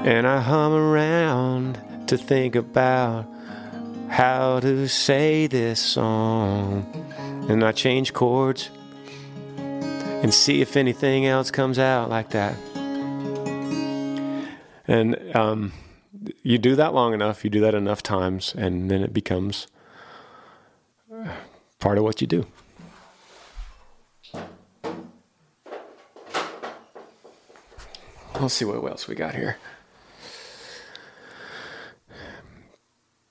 And 0.06 0.28
I 0.28 0.40
hum 0.40 0.74
around 0.74 1.82
to 2.08 2.18
think 2.18 2.56
about 2.56 3.28
how 4.08 4.60
to 4.60 4.88
say 4.88 5.48
this 5.48 5.80
song. 5.80 6.86
And 7.50 7.64
I 7.64 7.72
change 7.72 8.14
chords 8.14 8.70
and 9.58 10.34
see 10.34 10.62
if 10.62 10.78
anything 10.78 11.26
else 11.26 11.52
comes 11.52 11.78
out 11.78 12.10
like 12.10 12.30
that. 12.32 12.56
And 14.88 15.36
um, 15.36 15.74
you 16.46 16.60
do 16.60 16.76
that 16.76 16.94
long 16.94 17.16
enough, 17.16 17.44
you 17.44 17.50
do 17.50 17.60
that 17.62 17.74
enough 17.74 18.04
times, 18.04 18.54
and 18.56 18.92
then 18.92 19.02
it 19.02 19.12
becomes 19.12 19.66
part 21.80 21.98
of 21.98 22.04
what 22.04 22.22
you 22.22 22.28
do. 22.28 22.46
Let's 28.40 28.54
see 28.54 28.66
what 28.66 28.76
else 28.84 29.08
we 29.08 29.16
got 29.16 29.34
here. 29.34 29.58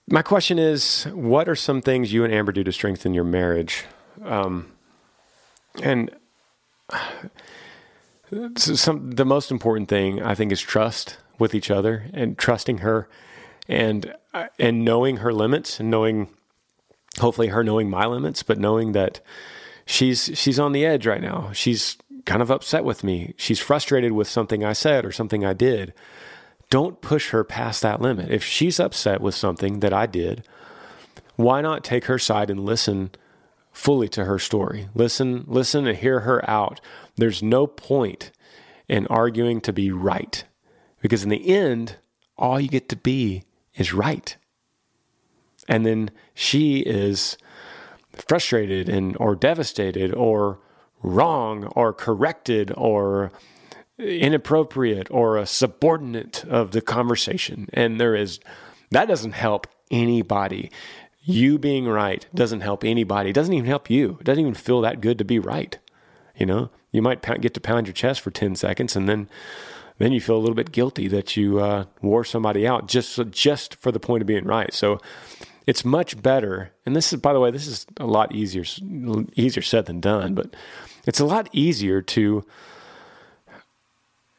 My 0.08 0.22
question 0.22 0.58
is 0.58 1.04
what 1.12 1.48
are 1.48 1.54
some 1.54 1.82
things 1.82 2.12
you 2.12 2.24
and 2.24 2.34
Amber 2.34 2.50
do 2.50 2.64
to 2.64 2.72
strengthen 2.72 3.14
your 3.14 3.22
marriage? 3.22 3.84
Um, 4.24 4.72
and 5.84 6.10
some 8.56 9.12
the 9.12 9.24
most 9.24 9.52
important 9.52 9.88
thing 9.88 10.20
I 10.20 10.34
think 10.34 10.50
is 10.50 10.60
trust 10.60 11.18
with 11.38 11.54
each 11.54 11.70
other 11.70 12.06
and 12.12 12.38
trusting 12.38 12.78
her 12.78 13.08
and 13.68 14.14
uh, 14.32 14.46
and 14.58 14.84
knowing 14.84 15.18
her 15.18 15.32
limits 15.32 15.80
and 15.80 15.90
knowing 15.90 16.28
hopefully 17.18 17.48
her 17.48 17.64
knowing 17.64 17.88
my 17.88 18.06
limits 18.06 18.42
but 18.42 18.58
knowing 18.58 18.92
that 18.92 19.20
she's 19.86 20.30
she's 20.34 20.58
on 20.58 20.72
the 20.72 20.84
edge 20.84 21.06
right 21.06 21.22
now. 21.22 21.50
She's 21.52 21.96
kind 22.24 22.42
of 22.42 22.50
upset 22.50 22.84
with 22.84 23.04
me. 23.04 23.34
She's 23.36 23.60
frustrated 23.60 24.12
with 24.12 24.28
something 24.28 24.64
I 24.64 24.72
said 24.72 25.04
or 25.04 25.12
something 25.12 25.44
I 25.44 25.52
did. 25.52 25.92
Don't 26.70 27.00
push 27.00 27.30
her 27.30 27.44
past 27.44 27.82
that 27.82 28.00
limit. 28.00 28.30
If 28.30 28.42
she's 28.42 28.80
upset 28.80 29.20
with 29.20 29.34
something 29.34 29.80
that 29.80 29.92
I 29.92 30.06
did 30.06 30.44
why 31.36 31.60
not 31.60 31.84
take 31.84 32.04
her 32.06 32.18
side 32.18 32.50
and 32.50 32.64
listen 32.64 33.10
fully 33.72 34.08
to 34.08 34.24
her 34.24 34.38
story? 34.38 34.88
Listen 34.94 35.44
listen 35.46 35.86
and 35.86 35.98
hear 35.98 36.20
her 36.20 36.48
out. 36.48 36.80
There's 37.16 37.42
no 37.42 37.66
point 37.66 38.30
in 38.88 39.06
arguing 39.08 39.60
to 39.62 39.72
be 39.72 39.90
right 39.90 40.44
because 41.04 41.22
in 41.22 41.28
the 41.28 41.48
end, 41.54 41.96
all 42.38 42.58
you 42.58 42.66
get 42.66 42.88
to 42.88 42.96
be 42.96 43.44
is 43.74 43.92
right. 43.92 44.38
And 45.68 45.84
then 45.84 46.10
she 46.32 46.78
is 46.78 47.36
frustrated 48.12 48.88
and 48.88 49.14
or 49.20 49.36
devastated 49.36 50.14
or 50.14 50.60
wrong 51.02 51.66
or 51.76 51.92
corrected 51.92 52.72
or 52.74 53.30
inappropriate 53.98 55.08
or 55.10 55.36
a 55.36 55.44
subordinate 55.44 56.42
of 56.46 56.70
the 56.70 56.80
conversation. 56.80 57.68
And 57.74 58.00
there 58.00 58.14
is 58.14 58.40
that 58.90 59.06
doesn't 59.06 59.32
help 59.32 59.66
anybody. 59.90 60.70
You 61.20 61.58
being 61.58 61.86
right 61.86 62.26
doesn't 62.34 62.62
help 62.62 62.82
anybody. 62.82 63.28
It 63.28 63.34
doesn't 63.34 63.52
even 63.52 63.68
help 63.68 63.90
you. 63.90 64.16
It 64.20 64.24
doesn't 64.24 64.40
even 64.40 64.54
feel 64.54 64.80
that 64.80 65.02
good 65.02 65.18
to 65.18 65.24
be 65.26 65.38
right. 65.38 65.78
You 66.34 66.46
know, 66.46 66.70
you 66.92 67.02
might 67.02 67.20
get 67.42 67.52
to 67.52 67.60
pound 67.60 67.88
your 67.88 67.92
chest 67.92 68.22
for 68.22 68.30
10 68.30 68.56
seconds 68.56 68.96
and 68.96 69.06
then 69.06 69.28
then 69.98 70.12
you 70.12 70.20
feel 70.20 70.36
a 70.36 70.38
little 70.38 70.54
bit 70.54 70.72
guilty 70.72 71.08
that 71.08 71.36
you 71.36 71.60
uh, 71.60 71.84
wore 72.02 72.24
somebody 72.24 72.66
out 72.66 72.88
just 72.88 73.18
just 73.30 73.76
for 73.76 73.92
the 73.92 74.00
point 74.00 74.22
of 74.22 74.26
being 74.26 74.44
right. 74.44 74.72
So 74.72 75.00
it's 75.66 75.84
much 75.84 76.20
better. 76.20 76.72
And 76.84 76.94
this 76.94 77.12
is, 77.12 77.20
by 77.20 77.32
the 77.32 77.40
way, 77.40 77.50
this 77.50 77.66
is 77.66 77.86
a 77.98 78.06
lot 78.06 78.34
easier 78.34 78.64
easier 79.34 79.62
said 79.62 79.86
than 79.86 80.00
done. 80.00 80.34
But 80.34 80.54
it's 81.06 81.20
a 81.20 81.24
lot 81.24 81.48
easier 81.52 82.02
to 82.02 82.44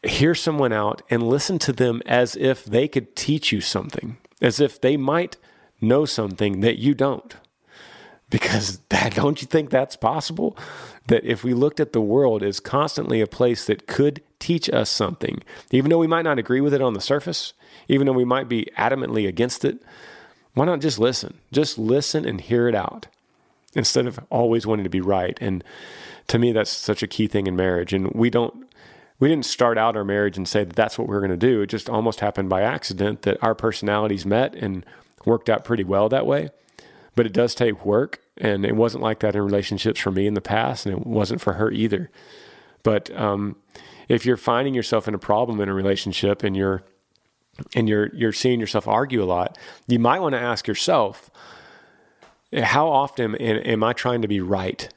hear 0.03 0.35
someone 0.35 0.73
out 0.73 1.01
and 1.09 1.23
listen 1.23 1.57
to 1.59 1.73
them 1.73 2.01
as 2.05 2.35
if 2.35 2.63
they 2.63 2.87
could 2.87 3.15
teach 3.15 3.51
you 3.51 3.61
something, 3.61 4.17
as 4.41 4.59
if 4.59 4.79
they 4.79 4.97
might 4.97 5.37
know 5.81 6.05
something 6.05 6.61
that 6.61 6.77
you 6.77 6.93
don't. 6.93 7.35
Because 8.29 8.79
that, 8.89 9.15
don't 9.15 9.41
you 9.41 9.47
think 9.47 9.69
that's 9.69 9.95
possible? 9.95 10.57
That 11.07 11.23
if 11.23 11.43
we 11.43 11.53
looked 11.53 11.79
at 11.79 11.93
the 11.93 12.01
world 12.01 12.43
as 12.43 12.59
constantly 12.59 13.21
a 13.21 13.27
place 13.27 13.65
that 13.65 13.87
could 13.87 14.21
teach 14.45 14.69
us 14.69 14.91
something, 14.91 15.41
even 15.71 15.89
though 15.89 15.97
we 15.97 16.05
might 16.05 16.21
not 16.21 16.37
agree 16.37 16.61
with 16.61 16.71
it 16.71 16.81
on 16.81 16.93
the 16.93 17.01
surface, 17.01 17.53
even 17.87 18.05
though 18.05 18.13
we 18.13 18.23
might 18.23 18.47
be 18.47 18.69
adamantly 18.77 19.27
against 19.27 19.65
it, 19.65 19.81
why 20.53 20.65
not 20.65 20.81
just 20.81 20.99
listen? 20.99 21.39
Just 21.51 21.79
listen 21.79 22.25
and 22.25 22.39
hear 22.39 22.67
it 22.67 22.75
out 22.75 23.07
instead 23.73 24.05
of 24.05 24.19
always 24.29 24.67
wanting 24.67 24.83
to 24.83 24.89
be 24.89 25.01
right. 25.01 25.35
And 25.41 25.63
to 26.27 26.37
me, 26.37 26.51
that's 26.51 26.69
such 26.69 27.01
a 27.01 27.07
key 27.07 27.25
thing 27.25 27.47
in 27.47 27.55
marriage. 27.55 27.91
And 27.91 28.11
we 28.11 28.29
don't, 28.29 28.67
we 29.19 29.27
didn't 29.27 29.45
start 29.45 29.79
out 29.79 29.97
our 29.97 30.03
marriage 30.03 30.37
and 30.37 30.47
say 30.47 30.63
that 30.63 30.75
that's 30.75 30.99
what 30.99 31.07
we're 31.07 31.21
going 31.21 31.31
to 31.31 31.37
do. 31.37 31.61
It 31.61 31.67
just 31.67 31.89
almost 31.89 32.19
happened 32.19 32.47
by 32.47 32.61
accident 32.61 33.23
that 33.23 33.43
our 33.43 33.55
personalities 33.55 34.27
met 34.27 34.53
and 34.53 34.85
worked 35.25 35.49
out 35.49 35.65
pretty 35.65 35.83
well 35.83 36.07
that 36.09 36.27
way. 36.27 36.51
But 37.15 37.25
it 37.25 37.33
does 37.33 37.55
take 37.55 37.83
work. 37.83 38.21
And 38.37 38.63
it 38.63 38.75
wasn't 38.75 39.03
like 39.03 39.21
that 39.21 39.35
in 39.35 39.41
relationships 39.41 39.99
for 39.99 40.11
me 40.11 40.27
in 40.27 40.35
the 40.35 40.41
past, 40.41 40.85
and 40.85 40.95
it 40.95 41.07
wasn't 41.07 41.41
for 41.41 41.53
her 41.53 41.71
either. 41.71 42.11
But 42.83 43.09
um, 43.19 43.55
if 44.07 44.25
you're 44.25 44.37
finding 44.37 44.73
yourself 44.73 45.07
in 45.07 45.13
a 45.13 45.19
problem 45.19 45.59
in 45.61 45.69
a 45.69 45.73
relationship 45.73 46.43
and 46.43 46.55
you're 46.55 46.83
and 47.73 47.87
you're 47.87 48.13
you're 48.13 48.33
seeing 48.33 48.59
yourself 48.59 48.87
argue 48.87 49.23
a 49.23 49.25
lot, 49.25 49.57
you 49.87 49.99
might 49.99 50.19
want 50.19 50.33
to 50.33 50.41
ask 50.41 50.67
yourself, 50.67 51.29
how 52.53 52.87
often 52.87 53.35
am 53.35 53.83
I 53.83 53.93
trying 53.93 54.21
to 54.21 54.27
be 54.27 54.41
right 54.41 54.89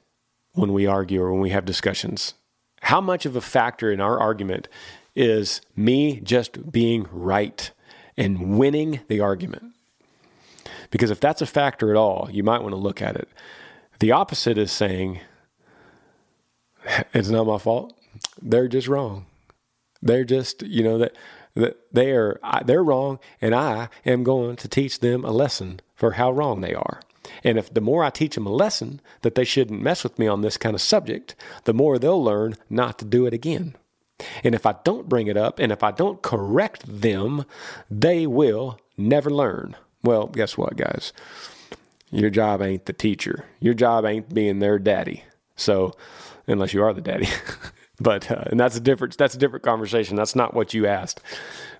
when 0.53 0.73
we 0.73 0.87
argue 0.87 1.23
or 1.23 1.33
when 1.33 1.41
we 1.41 1.51
have 1.51 1.65
discussions? 1.65 2.35
How 2.83 3.01
much 3.01 3.27
of 3.27 3.37
a 3.37 3.41
factor 3.41 3.91
in 3.91 4.01
our 4.01 4.21
argument 4.21 4.69
is 5.15 5.61
me 5.75 6.21
just 6.21 6.71
being 6.71 7.07
right 7.11 7.71
and 8.17 8.59
winning 8.59 9.01
the 9.09 9.21
argument? 9.21 9.73
Because 10.91 11.11
if 11.11 11.21
that's 11.21 11.43
a 11.43 11.47
factor 11.47 11.91
at 11.91 11.97
all, 11.97 12.29
you 12.31 12.43
might 12.43 12.63
want 12.63 12.73
to 12.73 12.77
look 12.81 13.03
at 13.03 13.17
it. 13.17 13.29
The 13.99 14.13
opposite 14.13 14.57
is 14.57 14.73
saying, 14.73 15.21
it's 17.13 17.29
not 17.29 17.47
my 17.47 17.59
fault 17.59 17.98
they're 18.41 18.69
just 18.69 18.89
wrong. 18.89 19.27
They're 20.01 20.25
just, 20.25 20.63
you 20.63 20.83
know, 20.83 20.99
that, 20.99 21.17
that 21.55 21.77
they 21.93 22.13
are, 22.13 22.41
they're 22.65 22.85
wrong, 22.85 23.19
and 23.41 23.55
I 23.55 23.89
am 24.07 24.23
going 24.23 24.57
to 24.57 24.69
teach 24.69 25.01
them 25.01 25.25
a 25.25 25.31
lesson 25.31 25.81
for 25.95 26.13
how 26.13 26.31
wrong 26.31 26.61
they 26.61 26.75
are. 26.75 27.01
And 27.45 27.59
if 27.59 27.73
the 27.73 27.81
more 27.81 28.05
I 28.05 28.11
teach 28.11 28.35
them 28.35 28.47
a 28.47 28.53
lesson 28.53 29.01
that 29.23 29.35
they 29.35 29.45
shouldn't 29.45 29.83
mess 29.83 30.03
with 30.03 30.19
me 30.19 30.27
on 30.27 30.41
this 30.41 30.57
kind 30.57 30.75
of 30.75 30.81
subject, 30.81 31.35
the 31.65 31.75
more 31.75 31.99
they'll 31.99 32.23
learn 32.23 32.57
not 32.71 32.99
to 33.01 33.05
do 33.05 33.27
it 33.27 33.35
again. 33.35 33.75
And 34.43 34.55
if 34.55 34.67
I 34.67 34.77
don't 34.85 35.09
bring 35.09 35.27
it 35.27 35.37
up 35.37 35.59
and 35.59 35.71
if 35.71 35.83
I 35.83 35.91
don't 35.91 36.23
correct 36.23 36.83
them, 36.87 37.45
they 37.91 38.27
will 38.27 38.81
never 38.97 39.31
learn. 39.31 39.77
Well, 40.03 40.27
guess 40.27 40.57
what, 40.57 40.77
guys? 40.77 41.13
Your 42.11 42.31
job 42.31 42.63
ain't 42.63 42.87
the 42.87 42.93
teacher. 42.93 43.45
Your 43.61 43.75
job 43.75 44.05
ain't 44.05 44.33
being 44.33 44.59
their 44.59 44.79
daddy. 44.79 45.25
So, 45.57 45.95
unless 46.47 46.73
you 46.73 46.83
are 46.83 46.95
the 46.95 47.01
daddy. 47.01 47.29
But 48.01 48.31
uh, 48.31 48.45
and 48.47 48.59
that's 48.61 48.77
a 48.77 48.81
different 48.81 49.17
that's 49.19 49.35
a 49.35 49.39
different 49.39 49.65
conversation. 49.65 50.17
That's 50.17 50.37
not 50.37 50.55
what 50.55 50.73
you 50.73 50.87
asked. 50.87 51.21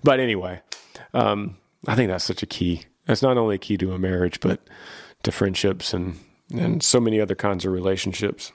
But 0.03 0.19
anyway, 0.19 0.61
um, 1.13 1.57
I 1.87 1.95
think 1.95 2.09
that's 2.09 2.25
such 2.25 2.43
a 2.43 2.45
key. 2.45 2.83
That's 3.05 3.21
not 3.21 3.37
only 3.37 3.55
a 3.55 3.59
key 3.59 3.77
to 3.77 3.93
a 3.93 3.99
marriage, 3.99 4.39
but 4.39 4.59
to 5.23 5.31
friendships 5.31 5.93
and 5.93 6.19
and 6.51 6.83
so 6.83 6.99
many 6.99 7.21
other 7.21 7.35
kinds 7.35 7.65
of 7.65 7.71
relationships. 7.71 8.51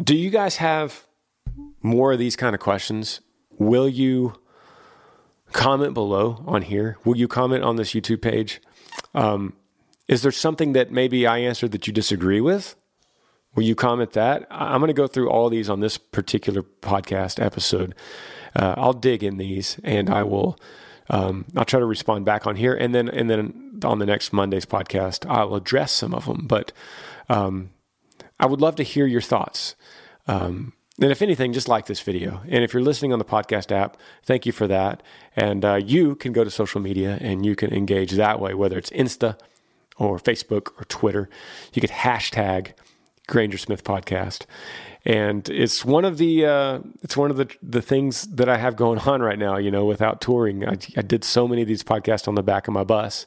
Do 0.00 0.16
you 0.16 0.30
guys 0.30 0.56
have 0.56 1.06
more 1.82 2.12
of 2.12 2.18
these 2.18 2.36
kind 2.36 2.54
of 2.54 2.60
questions? 2.60 3.20
Will 3.58 3.88
you 3.88 4.34
comment 5.52 5.94
below 5.94 6.42
on 6.46 6.62
here? 6.62 6.98
Will 7.04 7.16
you 7.16 7.28
comment 7.28 7.64
on 7.64 7.76
this 7.76 7.90
YouTube 7.90 8.22
page? 8.22 8.60
Um, 9.14 9.54
is 10.08 10.22
there 10.22 10.32
something 10.32 10.72
that 10.72 10.90
maybe 10.90 11.26
I 11.26 11.38
answered 11.38 11.72
that 11.72 11.86
you 11.86 11.92
disagree 11.92 12.40
with? 12.40 12.76
Will 13.54 13.64
you 13.64 13.74
comment 13.74 14.12
that? 14.12 14.46
I'm 14.50 14.80
going 14.80 14.88
to 14.88 14.94
go 14.94 15.06
through 15.06 15.28
all 15.30 15.48
these 15.48 15.68
on 15.68 15.80
this 15.80 15.98
particular 15.98 16.62
podcast 16.62 17.42
episode. 17.44 17.94
Uh, 18.54 18.74
I'll 18.76 18.92
dig 18.92 19.22
in 19.22 19.36
these 19.38 19.78
and 19.82 20.08
I 20.08 20.22
will. 20.22 20.58
Um, 21.08 21.46
I'll 21.56 21.64
try 21.64 21.80
to 21.80 21.86
respond 21.86 22.24
back 22.24 22.46
on 22.46 22.54
here, 22.54 22.72
and 22.72 22.94
then 22.94 23.08
and 23.08 23.28
then 23.28 23.80
on 23.84 23.98
the 23.98 24.06
next 24.06 24.32
Monday's 24.32 24.64
podcast, 24.64 25.28
I'll 25.28 25.56
address 25.56 25.90
some 25.90 26.14
of 26.14 26.26
them. 26.26 26.46
But 26.46 26.70
um, 27.28 27.70
I 28.38 28.46
would 28.46 28.60
love 28.60 28.76
to 28.76 28.84
hear 28.84 29.06
your 29.06 29.20
thoughts. 29.20 29.74
Um, 30.28 30.72
and 31.00 31.10
if 31.10 31.22
anything, 31.22 31.52
just 31.52 31.68
like 31.68 31.86
this 31.86 32.00
video. 32.00 32.42
And 32.48 32.62
if 32.62 32.72
you're 32.72 32.82
listening 32.82 33.12
on 33.12 33.18
the 33.18 33.24
podcast 33.24 33.72
app, 33.72 33.96
thank 34.22 34.46
you 34.46 34.52
for 34.52 34.66
that. 34.68 35.02
And 35.34 35.64
uh, 35.64 35.76
you 35.76 36.14
can 36.14 36.32
go 36.32 36.44
to 36.44 36.50
social 36.50 36.80
media 36.80 37.18
and 37.20 37.44
you 37.44 37.56
can 37.56 37.72
engage 37.72 38.12
that 38.12 38.38
way, 38.38 38.54
whether 38.54 38.76
it's 38.78 38.90
Insta 38.90 39.38
or 39.96 40.18
Facebook 40.18 40.68
or 40.78 40.84
Twitter. 40.84 41.28
You 41.72 41.80
could 41.80 41.90
hashtag 41.90 42.72
Granger 43.30 43.56
Smith 43.56 43.84
Podcast. 43.84 44.44
And 45.04 45.48
it's 45.48 45.84
one 45.84 46.04
of 46.04 46.18
the 46.18 46.44
uh, 46.44 46.80
it's 47.02 47.16
one 47.16 47.30
of 47.30 47.38
the 47.38 47.48
the 47.62 47.80
things 47.80 48.22
that 48.24 48.50
I 48.50 48.58
have 48.58 48.76
going 48.76 48.98
on 49.08 49.22
right 49.22 49.38
now. 49.38 49.56
You 49.56 49.70
know, 49.70 49.86
without 49.86 50.20
touring, 50.20 50.68
I, 50.68 50.76
I 50.96 51.02
did 51.02 51.24
so 51.24 51.48
many 51.48 51.62
of 51.62 51.68
these 51.68 51.82
podcasts 51.82 52.28
on 52.28 52.34
the 52.34 52.42
back 52.42 52.68
of 52.68 52.74
my 52.74 52.84
bus, 52.84 53.24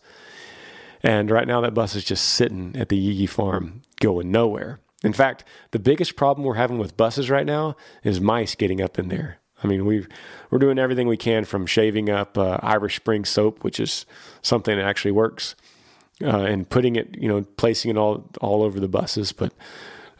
and 1.02 1.32
right 1.32 1.48
now 1.48 1.62
that 1.62 1.74
bus 1.74 1.96
is 1.96 2.04
just 2.04 2.26
sitting 2.26 2.76
at 2.76 2.90
the 2.90 2.98
Yee 2.98 3.26
farm, 3.26 3.82
going 4.00 4.32
nowhere. 4.32 4.80
In 5.04 5.14
fact, 5.14 5.44
the 5.72 5.80
biggest 5.80 6.16
problem 6.16 6.46
we're 6.46 6.54
having 6.54 6.78
with 6.78 6.96
buses 6.96 7.30
right 7.30 7.46
now 7.46 7.76
is 8.04 8.22
mice 8.22 8.56
getting 8.56 8.82
up 8.82 9.00
in 9.00 9.10
there. 9.10 9.40
I 9.64 9.68
mean, 9.68 9.86
we 9.86 10.06
we're 10.50 10.60
doing 10.60 10.78
everything 10.78 11.08
we 11.08 11.18
can 11.18 11.46
from 11.46 11.66
shaving 11.66 12.10
up 12.10 12.38
uh, 12.38 12.58
Irish 12.62 12.98
Spring 12.98 13.26
soap, 13.26 13.64
which 13.64 13.80
is 13.80 14.06
something 14.42 14.78
that 14.78 14.86
actually 14.86 15.12
works, 15.12 15.56
uh, 16.22 16.42
and 16.42 16.70
putting 16.70 16.96
it, 16.96 17.18
you 17.18 17.28
know, 17.28 17.44
placing 17.58 17.92
it 17.92 17.98
all 17.98 18.30
all 18.42 18.64
over 18.64 18.80
the 18.80 18.88
buses. 18.88 19.32
But 19.32 19.54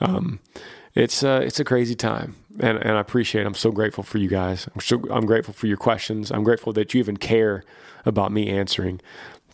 um, 0.04 0.40
it's 0.94 1.24
uh, 1.24 1.42
it's 1.44 1.60
a 1.60 1.64
crazy 1.64 1.96
time, 1.96 2.36
and 2.60 2.78
and 2.78 2.92
I 2.92 3.00
appreciate. 3.00 3.42
It. 3.42 3.48
I'm 3.48 3.56
so 3.56 3.72
grateful 3.72 4.04
for 4.04 4.20
you 4.20 4.28
guys. 4.28 4.68
I'm 4.74 4.82
so 4.82 5.02
I'm 5.10 5.26
grateful 5.26 5.54
for 5.54 5.68
your 5.68 5.78
questions. 5.78 6.32
I'm 6.32 6.44
grateful 6.44 6.74
that 6.74 6.94
you 6.94 7.00
even 7.00 7.18
care 7.18 7.64
about 8.06 8.32
me 8.32 8.50
answering. 8.50 9.02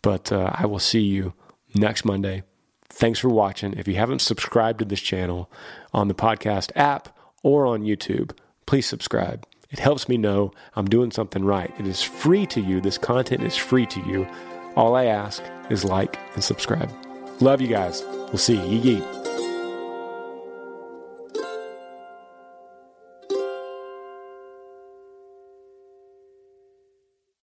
But 0.02 0.32
uh, 0.32 0.52
I 0.54 0.66
will 0.66 0.80
see 0.80 1.02
you 1.02 1.34
next 1.76 2.06
Monday. 2.06 2.43
Thanks 2.89 3.20
for 3.20 3.30
watching. 3.30 3.74
If 3.74 3.88
you 3.88 3.95
haven't 3.95 4.20
subscribed 4.20 4.80
to 4.80 4.86
this 4.86 5.02
channel 5.02 5.50
on 5.93 6.08
the 6.08 6.14
podcast 6.14 6.72
app 6.76 7.16
or 7.43 7.66
on 7.66 7.84
YouTube, 7.84 8.32
please 8.66 8.86
subscribe. 8.86 9.45
It 9.70 9.80
helps 9.80 10.10
me 10.10 10.18
know 10.18 10.52
I'm 10.76 10.88
doing 10.88 11.12
something 11.12 11.45
right. 11.45 11.72
It 11.80 11.86
is 11.86 12.02
free 12.02 12.45
to 12.47 12.60
you. 12.60 12.82
This 12.82 12.97
content 12.97 13.43
is 13.43 13.56
free 13.56 13.86
to 13.88 14.02
you. 14.02 14.28
All 14.76 14.95
I 14.95 15.06
ask 15.06 15.43
is 15.70 15.86
like 15.86 16.18
and 16.34 16.43
subscribe. 16.43 16.91
Love 17.39 17.62
you 17.62 17.68
guys. 17.68 18.04
We'll 18.04 18.38
see 18.38 18.60
you. 18.60 19.19